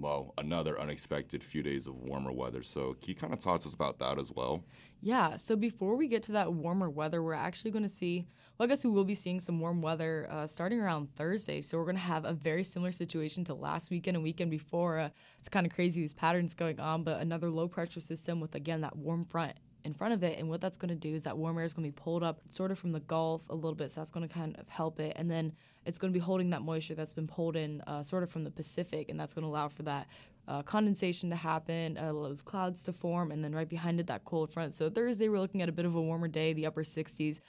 well, 0.00 0.34
another 0.38 0.78
unexpected 0.78 1.42
few 1.42 1.62
days 1.62 1.86
of 1.86 1.94
warmer 1.94 2.32
weather. 2.32 2.62
So, 2.62 2.94
can 2.94 3.08
you 3.08 3.14
kind 3.14 3.32
of 3.32 3.40
talk 3.40 3.60
to 3.62 3.68
us 3.68 3.74
about 3.74 3.98
that 3.98 4.18
as 4.18 4.32
well? 4.32 4.64
Yeah. 5.00 5.36
So, 5.36 5.56
before 5.56 5.96
we 5.96 6.08
get 6.08 6.22
to 6.24 6.32
that 6.32 6.52
warmer 6.52 6.90
weather, 6.90 7.22
we're 7.22 7.34
actually 7.34 7.70
going 7.70 7.82
to 7.82 7.88
see, 7.88 8.26
well, 8.56 8.66
I 8.66 8.68
guess 8.68 8.84
we 8.84 8.90
will 8.90 9.04
be 9.04 9.14
seeing 9.14 9.40
some 9.40 9.60
warm 9.60 9.82
weather 9.82 10.26
uh, 10.30 10.46
starting 10.46 10.80
around 10.80 11.14
Thursday. 11.16 11.60
So, 11.60 11.78
we're 11.78 11.84
going 11.84 11.96
to 11.96 12.02
have 12.02 12.24
a 12.24 12.32
very 12.32 12.64
similar 12.64 12.92
situation 12.92 13.44
to 13.44 13.54
last 13.54 13.90
weekend 13.90 14.16
and 14.16 14.24
weekend 14.24 14.50
before. 14.50 14.98
Uh, 14.98 15.08
it's 15.40 15.48
kind 15.48 15.66
of 15.66 15.72
crazy, 15.72 16.00
these 16.00 16.14
patterns 16.14 16.54
going 16.54 16.80
on, 16.80 17.02
but 17.02 17.20
another 17.20 17.50
low 17.50 17.68
pressure 17.68 18.00
system 18.00 18.40
with, 18.40 18.54
again, 18.54 18.80
that 18.82 18.96
warm 18.96 19.24
front 19.24 19.54
in 19.88 19.94
front 19.94 20.12
of 20.12 20.22
it. 20.22 20.38
And 20.38 20.50
what 20.50 20.60
that's 20.60 20.76
going 20.76 20.90
to 20.90 20.94
do 20.94 21.14
is 21.14 21.24
that 21.24 21.36
warm 21.36 21.58
air 21.58 21.64
is 21.64 21.72
going 21.72 21.90
to 21.90 21.90
be 21.90 22.00
pulled 22.00 22.22
up 22.22 22.42
sort 22.50 22.70
of 22.70 22.78
from 22.78 22.92
the 22.92 23.00
Gulf 23.00 23.48
a 23.48 23.54
little 23.54 23.74
bit. 23.74 23.90
So 23.90 24.00
that's 24.00 24.10
going 24.10 24.28
to 24.28 24.32
kind 24.32 24.54
of 24.58 24.68
help 24.68 25.00
it. 25.00 25.14
And 25.16 25.30
then 25.30 25.54
it's 25.86 25.98
going 25.98 26.12
to 26.12 26.16
be 26.16 26.22
holding 26.22 26.50
that 26.50 26.60
moisture 26.60 26.94
that's 26.94 27.14
been 27.14 27.26
pulled 27.26 27.56
in 27.56 27.80
uh, 27.86 28.02
sort 28.02 28.22
of 28.22 28.30
from 28.30 28.44
the 28.44 28.50
Pacific. 28.50 29.08
And 29.08 29.18
that's 29.18 29.32
going 29.32 29.44
to 29.44 29.48
allow 29.48 29.68
for 29.68 29.82
that 29.84 30.06
uh, 30.46 30.62
condensation 30.62 31.30
to 31.30 31.36
happen, 31.36 31.96
uh, 31.96 32.12
those 32.12 32.42
clouds 32.42 32.82
to 32.84 32.92
form. 32.92 33.32
And 33.32 33.42
then 33.42 33.54
right 33.54 33.68
behind 33.68 33.98
it, 33.98 34.06
that 34.08 34.26
cold 34.26 34.52
front. 34.52 34.74
So 34.74 34.90
Thursday, 34.90 35.30
we're 35.30 35.40
looking 35.40 35.62
at 35.62 35.70
a 35.70 35.72
bit 35.72 35.86
of 35.86 35.94
a 35.94 36.02
warmer 36.02 36.28
day, 36.28 36.52
the 36.52 36.66
upper 36.66 36.84
60s. 36.84 37.40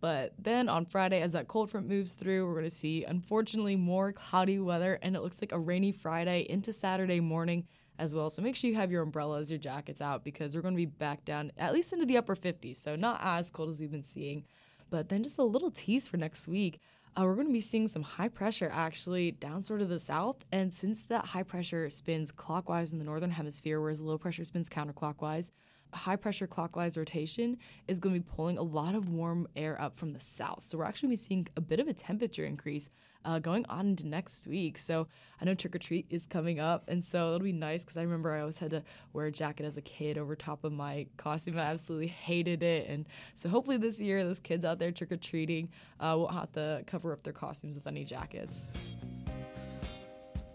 But 0.00 0.34
then 0.36 0.68
on 0.68 0.84
Friday, 0.84 1.22
as 1.22 1.32
that 1.32 1.46
cold 1.46 1.70
front 1.70 1.88
moves 1.88 2.12
through, 2.14 2.46
we're 2.46 2.54
going 2.54 2.64
to 2.64 2.70
see, 2.70 3.04
unfortunately, 3.04 3.76
more 3.76 4.12
cloudy 4.12 4.58
weather. 4.58 4.98
And 5.00 5.14
it 5.14 5.22
looks 5.22 5.40
like 5.40 5.52
a 5.52 5.58
rainy 5.58 5.92
Friday 5.92 6.44
into 6.50 6.72
Saturday 6.72 7.20
morning 7.20 7.68
as 7.98 8.14
well. 8.14 8.30
So 8.30 8.42
make 8.42 8.56
sure 8.56 8.68
you 8.68 8.76
have 8.76 8.90
your 8.90 9.02
umbrellas, 9.02 9.50
your 9.50 9.58
jackets 9.58 10.00
out 10.00 10.24
because 10.24 10.54
we're 10.54 10.62
going 10.62 10.74
to 10.74 10.78
be 10.78 10.86
back 10.86 11.24
down 11.24 11.52
at 11.56 11.72
least 11.72 11.92
into 11.92 12.06
the 12.06 12.16
upper 12.16 12.36
50s. 12.36 12.76
So 12.76 12.96
not 12.96 13.20
as 13.22 13.50
cold 13.50 13.70
as 13.70 13.80
we've 13.80 13.90
been 13.90 14.04
seeing. 14.04 14.44
But 14.90 15.08
then 15.08 15.22
just 15.22 15.38
a 15.38 15.44
little 15.44 15.70
tease 15.70 16.08
for 16.08 16.16
next 16.16 16.46
week. 16.46 16.80
Uh, 17.16 17.22
we're 17.22 17.34
going 17.34 17.46
to 17.46 17.52
be 17.52 17.60
seeing 17.60 17.86
some 17.86 18.02
high 18.02 18.28
pressure 18.28 18.70
actually 18.72 19.30
down 19.30 19.62
sort 19.62 19.80
of 19.80 19.88
the 19.88 20.00
south. 20.00 20.44
And 20.50 20.74
since 20.74 21.02
that 21.04 21.26
high 21.26 21.44
pressure 21.44 21.88
spins 21.88 22.32
clockwise 22.32 22.92
in 22.92 22.98
the 22.98 23.04
northern 23.04 23.30
hemisphere, 23.30 23.80
whereas 23.80 24.00
low 24.00 24.18
pressure 24.18 24.44
spins 24.44 24.68
counterclockwise, 24.68 25.52
high 25.94 26.16
pressure 26.16 26.46
clockwise 26.46 26.96
rotation 26.96 27.56
is 27.88 28.00
going 28.00 28.14
to 28.14 28.20
be 28.20 28.26
pulling 28.34 28.58
a 28.58 28.62
lot 28.62 28.94
of 28.94 29.08
warm 29.08 29.46
air 29.56 29.80
up 29.80 29.96
from 29.96 30.12
the 30.12 30.20
south. 30.20 30.64
So 30.66 30.78
we're 30.78 30.84
actually 30.84 31.08
going 31.08 31.16
to 31.16 31.22
be 31.22 31.26
seeing 31.26 31.48
a 31.56 31.60
bit 31.60 31.80
of 31.80 31.88
a 31.88 31.92
temperature 31.92 32.44
increase 32.44 32.90
uh, 33.24 33.38
going 33.38 33.64
on 33.66 33.86
into 33.86 34.06
next 34.06 34.46
week. 34.46 34.76
So 34.76 35.06
I 35.40 35.44
know 35.44 35.54
trick 35.54 35.74
or 35.74 35.78
treat 35.78 36.06
is 36.10 36.26
coming 36.26 36.60
up, 36.60 36.84
and 36.88 37.04
so 37.04 37.28
it'll 37.28 37.44
be 37.44 37.52
nice 37.52 37.82
because 37.82 37.96
I 37.96 38.02
remember 38.02 38.32
I 38.32 38.40
always 38.40 38.58
had 38.58 38.70
to 38.70 38.82
wear 39.12 39.26
a 39.26 39.32
jacket 39.32 39.64
as 39.64 39.76
a 39.76 39.82
kid 39.82 40.18
over 40.18 40.36
top 40.36 40.64
of 40.64 40.72
my 40.72 41.06
costume. 41.16 41.58
I 41.58 41.62
absolutely 41.62 42.08
hated 42.08 42.62
it, 42.62 42.88
and 42.88 43.06
so 43.34 43.48
hopefully 43.48 43.76
this 43.76 44.00
year 44.00 44.24
those 44.24 44.40
kids 44.40 44.64
out 44.64 44.78
there 44.78 44.92
trick 44.92 45.12
or 45.12 45.16
treating 45.16 45.70
uh, 46.00 46.14
won't 46.18 46.34
have 46.34 46.52
to 46.52 46.84
cover 46.86 47.12
up 47.12 47.22
their 47.22 47.32
costumes 47.32 47.76
with 47.76 47.86
any 47.86 48.04
jackets. 48.04 48.66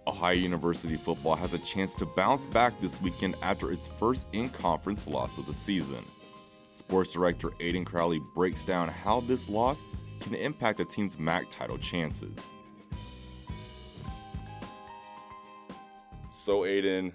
Ohio 0.10 0.34
University 0.34 0.98
football 0.98 1.36
has 1.36 1.54
a 1.54 1.60
chance 1.60 1.94
to 1.94 2.04
bounce 2.04 2.48
back 2.48 2.74
this 2.82 3.00
weekend 3.00 3.36
after 3.44 3.72
its 3.72 3.88
first 4.00 4.26
in 4.34 4.50
conference 4.50 5.06
loss 5.06 5.38
of 5.38 5.46
the 5.46 5.54
season. 5.54 6.04
Sports 6.72 7.14
director 7.14 7.50
Aiden 7.60 7.86
Crowley 7.86 8.20
breaks 8.34 8.64
down 8.64 8.88
how 8.88 9.20
this 9.20 9.48
loss 9.48 9.84
can 10.20 10.34
impact 10.34 10.80
the 10.80 10.86
team's 10.86 11.20
MAC 11.20 11.52
title 11.52 11.78
chances. 11.78 12.50
So, 16.32 16.62
Aiden, 16.62 17.14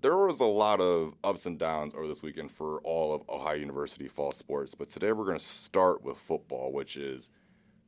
there 0.00 0.16
was 0.16 0.40
a 0.40 0.44
lot 0.44 0.80
of 0.80 1.14
ups 1.22 1.46
and 1.46 1.56
downs 1.56 1.94
over 1.94 2.08
this 2.08 2.22
weekend 2.22 2.50
for 2.50 2.80
all 2.80 3.14
of 3.14 3.22
Ohio 3.28 3.54
University 3.54 4.08
fall 4.08 4.32
sports, 4.32 4.74
but 4.74 4.90
today 4.90 5.12
we're 5.12 5.26
going 5.26 5.38
to 5.38 5.44
start 5.44 6.02
with 6.02 6.18
football, 6.18 6.72
which 6.72 6.96
is 6.96 7.30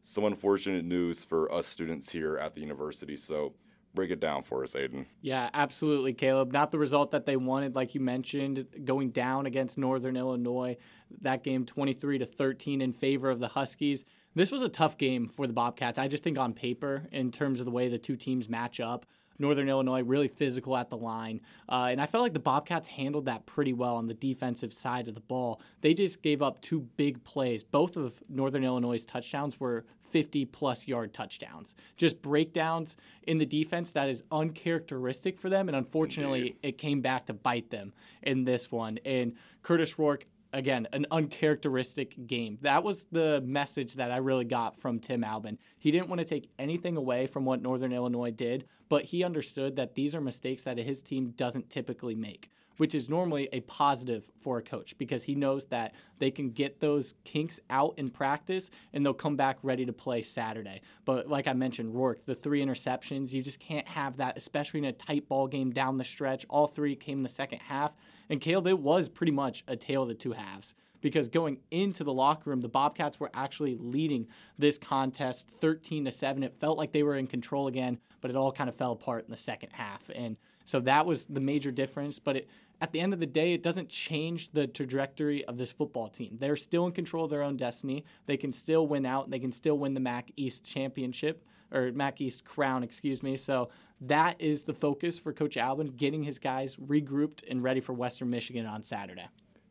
some 0.04 0.22
unfortunate 0.22 0.84
news 0.84 1.24
for 1.24 1.52
us 1.52 1.66
students 1.66 2.12
here 2.12 2.36
at 2.36 2.54
the 2.54 2.60
university. 2.60 3.16
So, 3.16 3.54
break 3.94 4.10
it 4.10 4.20
down 4.20 4.42
for 4.42 4.62
us, 4.62 4.74
Aiden. 4.74 5.06
Yeah, 5.20 5.50
absolutely, 5.54 6.12
Caleb. 6.12 6.52
Not 6.52 6.70
the 6.70 6.78
result 6.78 7.10
that 7.12 7.26
they 7.26 7.36
wanted, 7.36 7.74
like 7.74 7.94
you 7.94 8.00
mentioned, 8.00 8.66
going 8.84 9.10
down 9.10 9.46
against 9.46 9.78
Northern 9.78 10.16
Illinois. 10.16 10.76
That 11.20 11.44
game 11.44 11.64
23 11.64 12.18
to 12.18 12.26
13 12.26 12.80
in 12.80 12.92
favor 12.92 13.30
of 13.30 13.40
the 13.40 13.48
Huskies. 13.48 14.04
This 14.34 14.50
was 14.50 14.62
a 14.62 14.68
tough 14.68 14.98
game 14.98 15.28
for 15.28 15.46
the 15.46 15.52
Bobcats. 15.52 15.98
I 15.98 16.08
just 16.08 16.24
think 16.24 16.38
on 16.38 16.54
paper, 16.54 17.06
in 17.12 17.30
terms 17.30 17.60
of 17.60 17.66
the 17.66 17.70
way 17.70 17.88
the 17.88 17.98
two 17.98 18.16
teams 18.16 18.48
match 18.48 18.80
up, 18.80 19.06
Northern 19.38 19.68
Illinois 19.68 20.02
really 20.02 20.28
physical 20.28 20.76
at 20.76 20.90
the 20.90 20.96
line. 20.96 21.40
Uh, 21.68 21.88
and 21.90 22.00
I 22.00 22.06
felt 22.06 22.22
like 22.22 22.32
the 22.34 22.40
Bobcats 22.40 22.88
handled 22.88 23.26
that 23.26 23.46
pretty 23.46 23.72
well 23.72 23.96
on 23.96 24.06
the 24.06 24.14
defensive 24.14 24.72
side 24.72 25.08
of 25.08 25.14
the 25.14 25.20
ball. 25.20 25.60
They 25.80 25.94
just 25.94 26.22
gave 26.22 26.42
up 26.42 26.60
two 26.60 26.82
big 26.96 27.24
plays. 27.24 27.62
Both 27.62 27.96
of 27.96 28.22
Northern 28.28 28.64
Illinois' 28.64 29.04
touchdowns 29.04 29.58
were 29.58 29.84
50 30.14 30.44
plus 30.44 30.86
yard 30.86 31.12
touchdowns. 31.12 31.74
Just 31.96 32.22
breakdowns 32.22 32.96
in 33.24 33.38
the 33.38 33.44
defense 33.44 33.90
that 33.90 34.08
is 34.08 34.22
uncharacteristic 34.30 35.36
for 35.36 35.48
them. 35.48 35.68
And 35.68 35.74
unfortunately, 35.74 36.38
Indeed. 36.38 36.56
it 36.62 36.78
came 36.78 37.00
back 37.00 37.26
to 37.26 37.34
bite 37.34 37.70
them 37.70 37.92
in 38.22 38.44
this 38.44 38.70
one. 38.70 39.00
And 39.04 39.32
Curtis 39.64 39.98
Rourke, 39.98 40.26
again, 40.52 40.86
an 40.92 41.06
uncharacteristic 41.10 42.28
game. 42.28 42.58
That 42.62 42.84
was 42.84 43.06
the 43.10 43.42
message 43.44 43.94
that 43.94 44.12
I 44.12 44.18
really 44.18 44.44
got 44.44 44.78
from 44.78 45.00
Tim 45.00 45.24
Albin. 45.24 45.58
He 45.80 45.90
didn't 45.90 46.08
want 46.08 46.20
to 46.20 46.24
take 46.24 46.48
anything 46.60 46.96
away 46.96 47.26
from 47.26 47.44
what 47.44 47.60
Northern 47.60 47.92
Illinois 47.92 48.30
did, 48.30 48.68
but 48.88 49.06
he 49.06 49.24
understood 49.24 49.74
that 49.74 49.96
these 49.96 50.14
are 50.14 50.20
mistakes 50.20 50.62
that 50.62 50.78
his 50.78 51.02
team 51.02 51.32
doesn't 51.36 51.70
typically 51.70 52.14
make 52.14 52.52
which 52.76 52.94
is 52.94 53.08
normally 53.08 53.48
a 53.52 53.60
positive 53.60 54.30
for 54.40 54.58
a 54.58 54.62
coach 54.62 54.96
because 54.98 55.24
he 55.24 55.34
knows 55.34 55.66
that 55.66 55.94
they 56.18 56.30
can 56.30 56.50
get 56.50 56.80
those 56.80 57.14
kinks 57.24 57.60
out 57.70 57.94
in 57.96 58.10
practice 58.10 58.70
and 58.92 59.04
they'll 59.04 59.14
come 59.14 59.36
back 59.36 59.58
ready 59.62 59.86
to 59.86 59.92
play 59.92 60.22
Saturday. 60.22 60.80
But 61.04 61.28
like 61.28 61.46
I 61.46 61.52
mentioned, 61.52 61.94
Rourke, 61.94 62.24
the 62.26 62.34
three 62.34 62.64
interceptions, 62.64 63.32
you 63.32 63.42
just 63.42 63.60
can't 63.60 63.88
have 63.88 64.16
that, 64.18 64.36
especially 64.36 64.78
in 64.78 64.86
a 64.86 64.92
tight 64.92 65.28
ball 65.28 65.46
game 65.46 65.70
down 65.70 65.98
the 65.98 66.04
stretch. 66.04 66.46
All 66.48 66.66
three 66.66 66.96
came 66.96 67.18
in 67.18 67.22
the 67.22 67.28
second 67.28 67.60
half. 67.60 67.92
And 68.28 68.40
Caleb, 68.40 68.66
it 68.66 68.78
was 68.78 69.08
pretty 69.08 69.32
much 69.32 69.64
a 69.68 69.76
tale 69.76 70.02
of 70.02 70.08
the 70.08 70.14
two 70.14 70.32
halves 70.32 70.74
because 71.04 71.28
going 71.28 71.58
into 71.70 72.02
the 72.02 72.14
locker 72.14 72.48
room, 72.48 72.62
the 72.62 72.68
Bobcats 72.68 73.20
were 73.20 73.30
actually 73.34 73.76
leading 73.78 74.26
this 74.56 74.78
contest 74.78 75.46
13 75.60 76.06
to 76.06 76.10
7. 76.10 76.42
It 76.42 76.58
felt 76.58 76.78
like 76.78 76.92
they 76.92 77.02
were 77.02 77.14
in 77.14 77.26
control 77.26 77.68
again, 77.68 77.98
but 78.22 78.30
it 78.30 78.36
all 78.38 78.50
kind 78.50 78.70
of 78.70 78.74
fell 78.74 78.92
apart 78.92 79.26
in 79.26 79.30
the 79.30 79.36
second 79.36 79.68
half. 79.72 80.08
And 80.14 80.38
so 80.64 80.80
that 80.80 81.04
was 81.04 81.26
the 81.26 81.40
major 81.40 81.70
difference. 81.70 82.18
But 82.18 82.36
it, 82.36 82.48
at 82.84 82.92
the 82.92 83.00
end 83.00 83.14
of 83.14 83.18
the 83.18 83.26
day, 83.26 83.54
it 83.54 83.62
doesn't 83.62 83.88
change 83.88 84.50
the 84.50 84.66
trajectory 84.66 85.42
of 85.46 85.56
this 85.56 85.72
football 85.72 86.06
team. 86.06 86.36
They're 86.38 86.54
still 86.54 86.84
in 86.84 86.92
control 86.92 87.24
of 87.24 87.30
their 87.30 87.42
own 87.42 87.56
destiny. 87.56 88.04
They 88.26 88.36
can 88.36 88.52
still 88.52 88.86
win 88.86 89.06
out. 89.06 89.30
They 89.30 89.38
can 89.38 89.52
still 89.52 89.78
win 89.78 89.94
the 89.94 90.00
MAC 90.00 90.30
East 90.36 90.66
championship 90.66 91.46
or 91.72 91.92
MAC 91.92 92.20
East 92.20 92.44
crown, 92.44 92.82
excuse 92.82 93.22
me. 93.22 93.38
So 93.38 93.70
that 94.02 94.38
is 94.38 94.64
the 94.64 94.74
focus 94.74 95.18
for 95.18 95.32
Coach 95.32 95.56
Albin, 95.56 95.86
getting 95.96 96.24
his 96.24 96.38
guys 96.38 96.76
regrouped 96.76 97.42
and 97.50 97.62
ready 97.62 97.80
for 97.80 97.94
Western 97.94 98.28
Michigan 98.28 98.66
on 98.66 98.82
Saturday. 98.82 99.28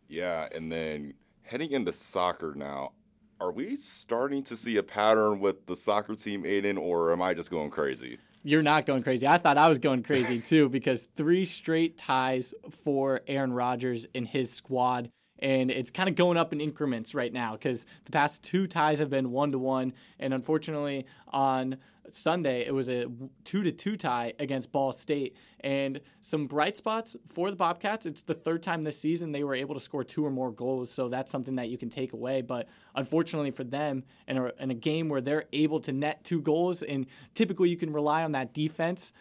Yeah, 0.08 0.48
and 0.52 0.72
then 0.72 1.14
heading 1.44 1.70
into 1.70 1.94
soccer 1.94 2.56
now, 2.56 2.94
are 3.40 3.52
we 3.52 3.76
starting 3.76 4.42
to 4.46 4.58
see 4.58 4.78
a 4.78 4.84
pattern 4.84 5.40
with 5.40 5.68
the 5.68 5.76
soccer 5.76 6.16
team, 6.16 6.46
Aiden, 6.46 6.80
or 6.80 7.14
am 7.14 7.22
I 7.22 7.36
just 7.36 7.52
going 7.52 7.70
crazy? 7.70 8.18
You're 8.44 8.62
not 8.62 8.86
going 8.86 9.04
crazy. 9.04 9.26
I 9.28 9.38
thought 9.38 9.58
I 9.58 9.70
was 9.70 9.80
going 9.80 10.04
crazy 10.04 10.40
too 10.40 10.70
because 10.70 11.08
three 11.16 11.46
straight 11.46 11.98
ties 11.98 12.54
for 12.84 13.22
Aaron 13.28 13.54
Rodgers 13.54 14.06
and 14.14 14.28
his 14.28 14.52
squad 14.52 15.10
and 15.40 15.72
it's 15.72 15.92
kind 15.92 16.10
of 16.10 16.16
going 16.16 16.38
up 16.38 16.54
in 16.54 16.62
increments 16.62 17.14
right 17.14 17.34
now 17.34 17.54
because 17.54 17.86
the 18.06 18.12
past 18.12 18.44
two 18.44 18.68
ties 18.68 19.00
have 19.00 19.10
been 19.10 19.32
one 19.32 19.52
to 19.52 19.60
one, 19.60 19.94
and 20.20 20.34
unfortunately 20.34 21.06
on 21.30 21.78
Sunday 22.12 22.66
it 22.66 22.74
was 22.74 22.90
a 22.90 23.08
two 23.44 23.64
to 23.64 23.72
two 23.72 23.96
tie 23.98 24.34
against 24.40 24.72
Ball 24.72 24.92
State, 24.92 25.36
and 25.62 26.02
some 26.20 26.48
bright 26.48 26.78
spots 26.78 27.16
for 27.30 27.50
the 27.50 27.56
Bobcats. 27.56 28.06
It's 28.06 28.22
the 28.22 28.34
third 28.34 28.62
time 28.62 28.82
this 28.82 29.00
season 29.00 29.32
they 29.32 29.44
were 29.44 29.56
able 29.56 29.74
to 29.74 29.82
score 29.82 30.04
two 30.04 30.26
or 30.26 30.32
more 30.32 30.52
goals, 30.52 30.92
so 30.92 31.10
that's 31.10 31.32
something 31.32 31.56
that 31.56 31.70
you 31.70 31.78
can 31.78 31.90
take 31.90 32.14
away. 32.14 32.42
But 32.42 32.68
unfortunately 32.96 33.52
for 33.52 33.64
them, 33.64 34.04
in 34.28 34.38
a, 34.38 34.52
in 34.60 34.72
a 34.72 34.76
game 34.76 35.10
where 35.10 35.22
they're 35.22 35.46
able 35.54 35.80
to 35.82 35.92
net 35.92 36.24
two 36.24 36.42
goals, 36.42 36.84
and 36.84 37.06
typically 37.34 37.70
you 37.70 37.78
can 37.78 37.92
rely 37.92 38.24
on 38.24 38.34
that 38.34 38.54
defense 38.54 39.14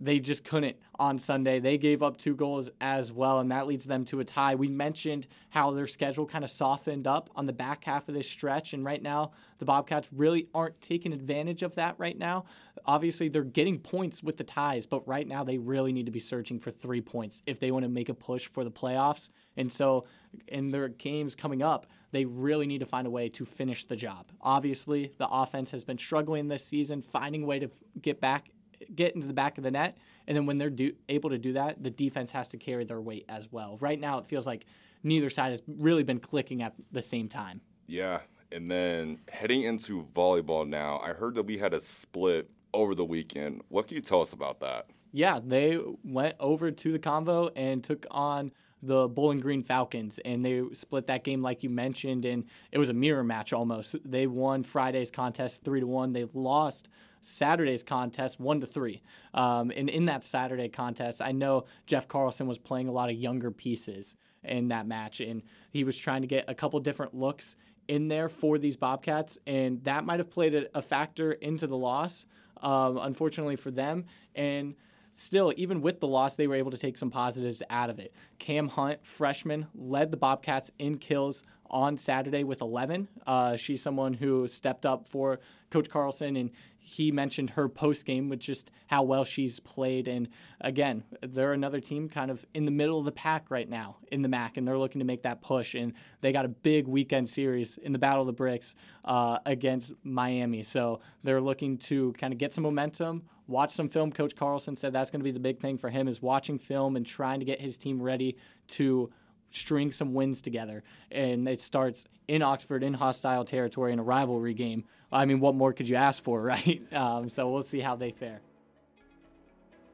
they 0.00 0.18
just 0.18 0.44
couldn't 0.44 0.76
on 0.98 1.18
Sunday. 1.18 1.60
They 1.60 1.76
gave 1.76 2.02
up 2.02 2.16
two 2.16 2.34
goals 2.34 2.70
as 2.80 3.12
well, 3.12 3.38
and 3.38 3.50
that 3.50 3.66
leads 3.66 3.84
them 3.84 4.04
to 4.06 4.20
a 4.20 4.24
tie. 4.24 4.54
We 4.54 4.68
mentioned 4.68 5.26
how 5.50 5.72
their 5.72 5.86
schedule 5.86 6.26
kind 6.26 6.42
of 6.42 6.50
softened 6.50 7.06
up 7.06 7.28
on 7.36 7.46
the 7.46 7.52
back 7.52 7.84
half 7.84 8.08
of 8.08 8.14
this 8.14 8.28
stretch, 8.28 8.72
and 8.72 8.84
right 8.84 9.02
now 9.02 9.32
the 9.58 9.66
Bobcats 9.66 10.08
really 10.12 10.48
aren't 10.54 10.80
taking 10.80 11.12
advantage 11.12 11.62
of 11.62 11.74
that 11.74 11.96
right 11.98 12.18
now. 12.18 12.46
Obviously, 12.86 13.28
they're 13.28 13.44
getting 13.44 13.78
points 13.78 14.22
with 14.22 14.38
the 14.38 14.44
ties, 14.44 14.86
but 14.86 15.06
right 15.06 15.28
now 15.28 15.44
they 15.44 15.58
really 15.58 15.92
need 15.92 16.06
to 16.06 16.12
be 16.12 16.20
searching 16.20 16.58
for 16.58 16.70
three 16.70 17.02
points 17.02 17.42
if 17.46 17.60
they 17.60 17.70
want 17.70 17.82
to 17.82 17.90
make 17.90 18.08
a 18.08 18.14
push 18.14 18.48
for 18.48 18.64
the 18.64 18.70
playoffs. 18.70 19.28
And 19.56 19.70
so, 19.70 20.06
in 20.48 20.70
their 20.70 20.88
games 20.88 21.34
coming 21.34 21.62
up, 21.62 21.86
they 22.12 22.24
really 22.24 22.66
need 22.66 22.78
to 22.78 22.86
find 22.86 23.06
a 23.06 23.10
way 23.10 23.28
to 23.28 23.44
finish 23.44 23.84
the 23.84 23.96
job. 23.96 24.32
Obviously, 24.40 25.12
the 25.18 25.28
offense 25.28 25.70
has 25.72 25.84
been 25.84 25.98
struggling 25.98 26.48
this 26.48 26.64
season, 26.64 27.02
finding 27.02 27.42
a 27.42 27.46
way 27.46 27.58
to 27.58 27.70
get 28.00 28.20
back 28.20 28.50
get 28.94 29.14
into 29.14 29.26
the 29.26 29.34
back 29.34 29.58
of 29.58 29.64
the 29.64 29.70
net, 29.70 29.98
and 30.26 30.36
then 30.36 30.46
when 30.46 30.58
they're 30.58 30.70
do, 30.70 30.92
able 31.08 31.30
to 31.30 31.38
do 31.38 31.52
that, 31.54 31.82
the 31.82 31.90
defense 31.90 32.32
has 32.32 32.48
to 32.48 32.56
carry 32.56 32.84
their 32.84 33.00
weight 33.00 33.24
as 33.28 33.50
well. 33.50 33.76
Right 33.80 33.98
now, 33.98 34.18
it 34.18 34.26
feels 34.26 34.46
like 34.46 34.66
neither 35.02 35.30
side 35.30 35.50
has 35.50 35.62
really 35.66 36.02
been 36.02 36.20
clicking 36.20 36.62
at 36.62 36.74
the 36.92 37.02
same 37.02 37.28
time. 37.28 37.60
Yeah, 37.86 38.20
and 38.52 38.70
then 38.70 39.20
heading 39.30 39.62
into 39.62 40.06
volleyball 40.14 40.68
now, 40.68 40.98
I 40.98 41.12
heard 41.12 41.34
that 41.34 41.44
we 41.44 41.58
had 41.58 41.74
a 41.74 41.80
split 41.80 42.50
over 42.72 42.94
the 42.94 43.04
weekend. 43.04 43.62
What 43.68 43.88
can 43.88 43.96
you 43.96 44.02
tell 44.02 44.20
us 44.20 44.32
about 44.32 44.60
that? 44.60 44.86
Yeah, 45.12 45.40
they 45.44 45.78
went 46.04 46.36
over 46.38 46.70
to 46.70 46.92
the 46.92 46.98
convo 46.98 47.50
and 47.56 47.82
took 47.82 48.06
on 48.10 48.52
the 48.82 49.08
Bowling 49.08 49.40
Green 49.40 49.62
Falcons, 49.62 50.18
and 50.24 50.44
they 50.44 50.62
split 50.72 51.06
that 51.08 51.24
game 51.24 51.42
like 51.42 51.62
you 51.62 51.68
mentioned, 51.70 52.24
and 52.24 52.44
it 52.72 52.78
was 52.78 52.88
a 52.88 52.94
mirror 52.94 53.24
match 53.24 53.52
almost. 53.52 53.96
They 54.04 54.26
won 54.26 54.62
Friday's 54.62 55.10
contest 55.10 55.64
three 55.64 55.80
to 55.80 55.86
one. 55.86 56.12
They 56.12 56.26
lost 56.32 56.88
Saturday's 57.20 57.82
contest 57.82 58.40
one 58.40 58.60
to 58.60 58.66
three. 58.66 59.02
Um, 59.34 59.70
and 59.74 59.88
in 59.88 60.06
that 60.06 60.24
Saturday 60.24 60.68
contest, 60.68 61.20
I 61.22 61.32
know 61.32 61.64
Jeff 61.86 62.08
Carlson 62.08 62.46
was 62.46 62.58
playing 62.58 62.88
a 62.88 62.92
lot 62.92 63.10
of 63.10 63.16
younger 63.16 63.50
pieces 63.50 64.16
in 64.42 64.68
that 64.68 64.86
match, 64.86 65.20
and 65.20 65.42
he 65.70 65.84
was 65.84 65.98
trying 65.98 66.22
to 66.22 66.26
get 66.26 66.44
a 66.48 66.54
couple 66.54 66.80
different 66.80 67.14
looks 67.14 67.56
in 67.88 68.08
there 68.08 68.28
for 68.28 68.56
these 68.56 68.76
Bobcats, 68.76 69.38
and 69.46 69.82
that 69.84 70.04
might 70.04 70.20
have 70.20 70.30
played 70.30 70.54
a, 70.54 70.78
a 70.78 70.82
factor 70.82 71.32
into 71.32 71.66
the 71.66 71.76
loss, 71.76 72.24
um, 72.62 72.98
unfortunately 72.98 73.56
for 73.56 73.70
them. 73.70 74.04
And 74.34 74.76
still, 75.14 75.52
even 75.56 75.82
with 75.82 76.00
the 76.00 76.06
loss, 76.06 76.36
they 76.36 76.46
were 76.46 76.54
able 76.54 76.70
to 76.70 76.78
take 76.78 76.96
some 76.96 77.10
positives 77.10 77.62
out 77.68 77.90
of 77.90 77.98
it. 77.98 78.14
Cam 78.38 78.68
Hunt, 78.68 79.04
freshman, 79.04 79.66
led 79.74 80.10
the 80.10 80.16
Bobcats 80.16 80.70
in 80.78 80.98
kills 80.98 81.42
on 81.66 81.96
Saturday 81.96 82.44
with 82.44 82.60
11. 82.60 83.08
Uh, 83.26 83.56
she's 83.56 83.82
someone 83.82 84.14
who 84.14 84.46
stepped 84.46 84.86
up 84.86 85.06
for 85.06 85.40
Coach 85.70 85.88
Carlson, 85.88 86.36
and 86.36 86.50
he 86.90 87.12
mentioned 87.12 87.50
her 87.50 87.68
post 87.68 88.04
game 88.04 88.28
with 88.28 88.40
just 88.40 88.72
how 88.88 89.04
well 89.04 89.22
she's 89.22 89.60
played. 89.60 90.08
And 90.08 90.28
again, 90.60 91.04
they're 91.22 91.52
another 91.52 91.78
team 91.78 92.08
kind 92.08 92.32
of 92.32 92.44
in 92.52 92.64
the 92.64 92.72
middle 92.72 92.98
of 92.98 93.04
the 93.04 93.12
pack 93.12 93.48
right 93.48 93.68
now 93.68 93.98
in 94.10 94.22
the 94.22 94.28
MAC, 94.28 94.56
and 94.56 94.66
they're 94.66 94.76
looking 94.76 94.98
to 94.98 95.04
make 95.04 95.22
that 95.22 95.40
push. 95.40 95.76
And 95.76 95.92
they 96.20 96.32
got 96.32 96.44
a 96.44 96.48
big 96.48 96.88
weekend 96.88 97.30
series 97.30 97.76
in 97.76 97.92
the 97.92 97.98
Battle 98.00 98.22
of 98.22 98.26
the 98.26 98.32
Bricks 98.32 98.74
uh, 99.04 99.38
against 99.46 99.92
Miami. 100.02 100.64
So 100.64 100.98
they're 101.22 101.40
looking 101.40 101.78
to 101.78 102.12
kind 102.14 102.32
of 102.32 102.38
get 102.40 102.52
some 102.52 102.64
momentum, 102.64 103.22
watch 103.46 103.70
some 103.70 103.88
film. 103.88 104.10
Coach 104.10 104.34
Carlson 104.34 104.74
said 104.74 104.92
that's 104.92 105.12
going 105.12 105.20
to 105.20 105.24
be 105.24 105.30
the 105.30 105.38
big 105.38 105.60
thing 105.60 105.78
for 105.78 105.90
him 105.90 106.08
is 106.08 106.20
watching 106.20 106.58
film 106.58 106.96
and 106.96 107.06
trying 107.06 107.38
to 107.38 107.46
get 107.46 107.60
his 107.60 107.78
team 107.78 108.02
ready 108.02 108.36
to 108.66 109.10
string 109.50 109.92
some 109.92 110.14
wins 110.14 110.40
together. 110.40 110.82
And 111.10 111.48
it 111.48 111.60
starts 111.60 112.04
in 112.28 112.42
Oxford, 112.42 112.82
in 112.82 112.94
hostile 112.94 113.44
territory, 113.44 113.92
in 113.92 113.98
a 113.98 114.02
rivalry 114.02 114.54
game. 114.54 114.84
I 115.12 115.24
mean, 115.24 115.40
what 115.40 115.54
more 115.54 115.72
could 115.72 115.88
you 115.88 115.96
ask 115.96 116.22
for, 116.22 116.40
right? 116.54 116.82
Um, 116.92 117.28
so 117.28 117.50
we'll 117.50 117.62
see 117.62 117.80
how 117.80 117.96
they 117.96 118.12
fare. 118.12 118.40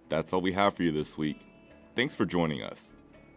That's 0.09 0.33
all 0.33 0.41
we 0.41 0.53
have 0.53 0.75
for 0.75 0.83
you 0.83 0.93
this 0.93 1.19
week. 1.19 1.41
Thanks 1.95 2.15
for 2.15 2.25
joining 2.25 2.63
us. 2.63 2.93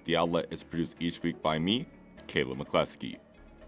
The 0.05 0.17
Outlet 0.17 0.47
is 0.51 0.63
produced 0.63 0.95
each 0.99 1.21
week 1.23 1.41
by 1.41 1.59
me, 1.59 1.87
Caleb 2.27 2.59
McCleskey. 2.59 3.17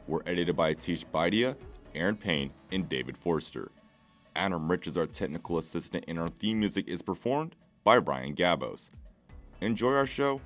We're 0.08 0.22
edited 0.26 0.56
by 0.56 0.74
Atish 0.74 1.06
Baidia, 1.12 1.56
Aaron 1.96 2.16
Payne, 2.16 2.52
and 2.72 2.88
David 2.90 3.18
Forster. 3.18 3.72
Adam 4.36 4.70
Rich 4.70 4.88
is 4.88 4.98
our 4.98 5.08
technical 5.08 5.58
assistant, 5.58 6.06
and 6.08 6.20
our 6.20 6.30
theme 6.30 6.60
music 6.60 6.88
is 6.88 7.02
performed 7.02 7.56
by 7.84 7.98
Ryan 7.98 8.36
Gabos. 8.36 8.90
Enjoy 9.62 9.94
our 9.94 10.06
show? 10.06 10.42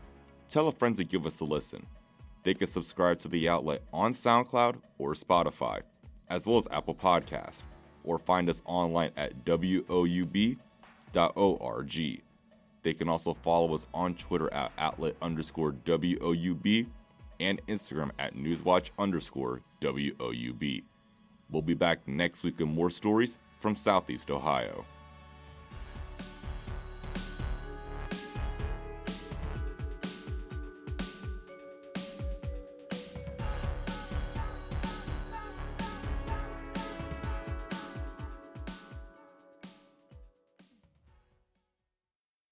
Tell 0.50 0.68
a 0.68 0.72
friend 0.72 0.96
to 0.98 1.04
give 1.04 1.26
us 1.26 1.40
a 1.40 1.46
listen. 1.46 1.86
They 2.46 2.54
can 2.54 2.68
subscribe 2.68 3.18
to 3.20 3.28
the 3.28 3.50
outlet 3.50 3.82
on 3.92 4.14
SoundCloud 4.14 4.76
or 5.00 5.14
Spotify, 5.14 5.82
as 6.30 6.46
well 6.46 6.60
as 6.60 6.68
Apple 6.70 6.94
Podcasts, 6.94 7.64
or 8.04 8.20
find 8.20 8.48
us 8.52 8.62
online 8.66 9.10
at 9.18 9.44
woub.org. 9.44 10.60
They 12.84 12.94
can 12.94 13.10
also 13.10 13.34
follow 13.34 13.74
us 13.74 13.88
on 13.96 14.14
Twitter 14.14 14.54
at 14.54 14.72
outlet 14.78 15.16
underscore 15.24 15.72
WOUB 15.72 16.86
and 17.40 17.66
Instagram 17.66 18.12
at 18.20 18.36
newswatch 18.36 18.92
underscore 19.00 19.62
WOUB. 19.82 20.84
We'll 21.50 21.64
be 21.64 21.74
back 21.74 22.08
next 22.08 22.44
week 22.44 22.60
with 22.60 22.68
more 22.68 22.92
stories 22.92 23.40
from 23.60 23.76
Southeast 23.76 24.30
Ohio. 24.30 24.86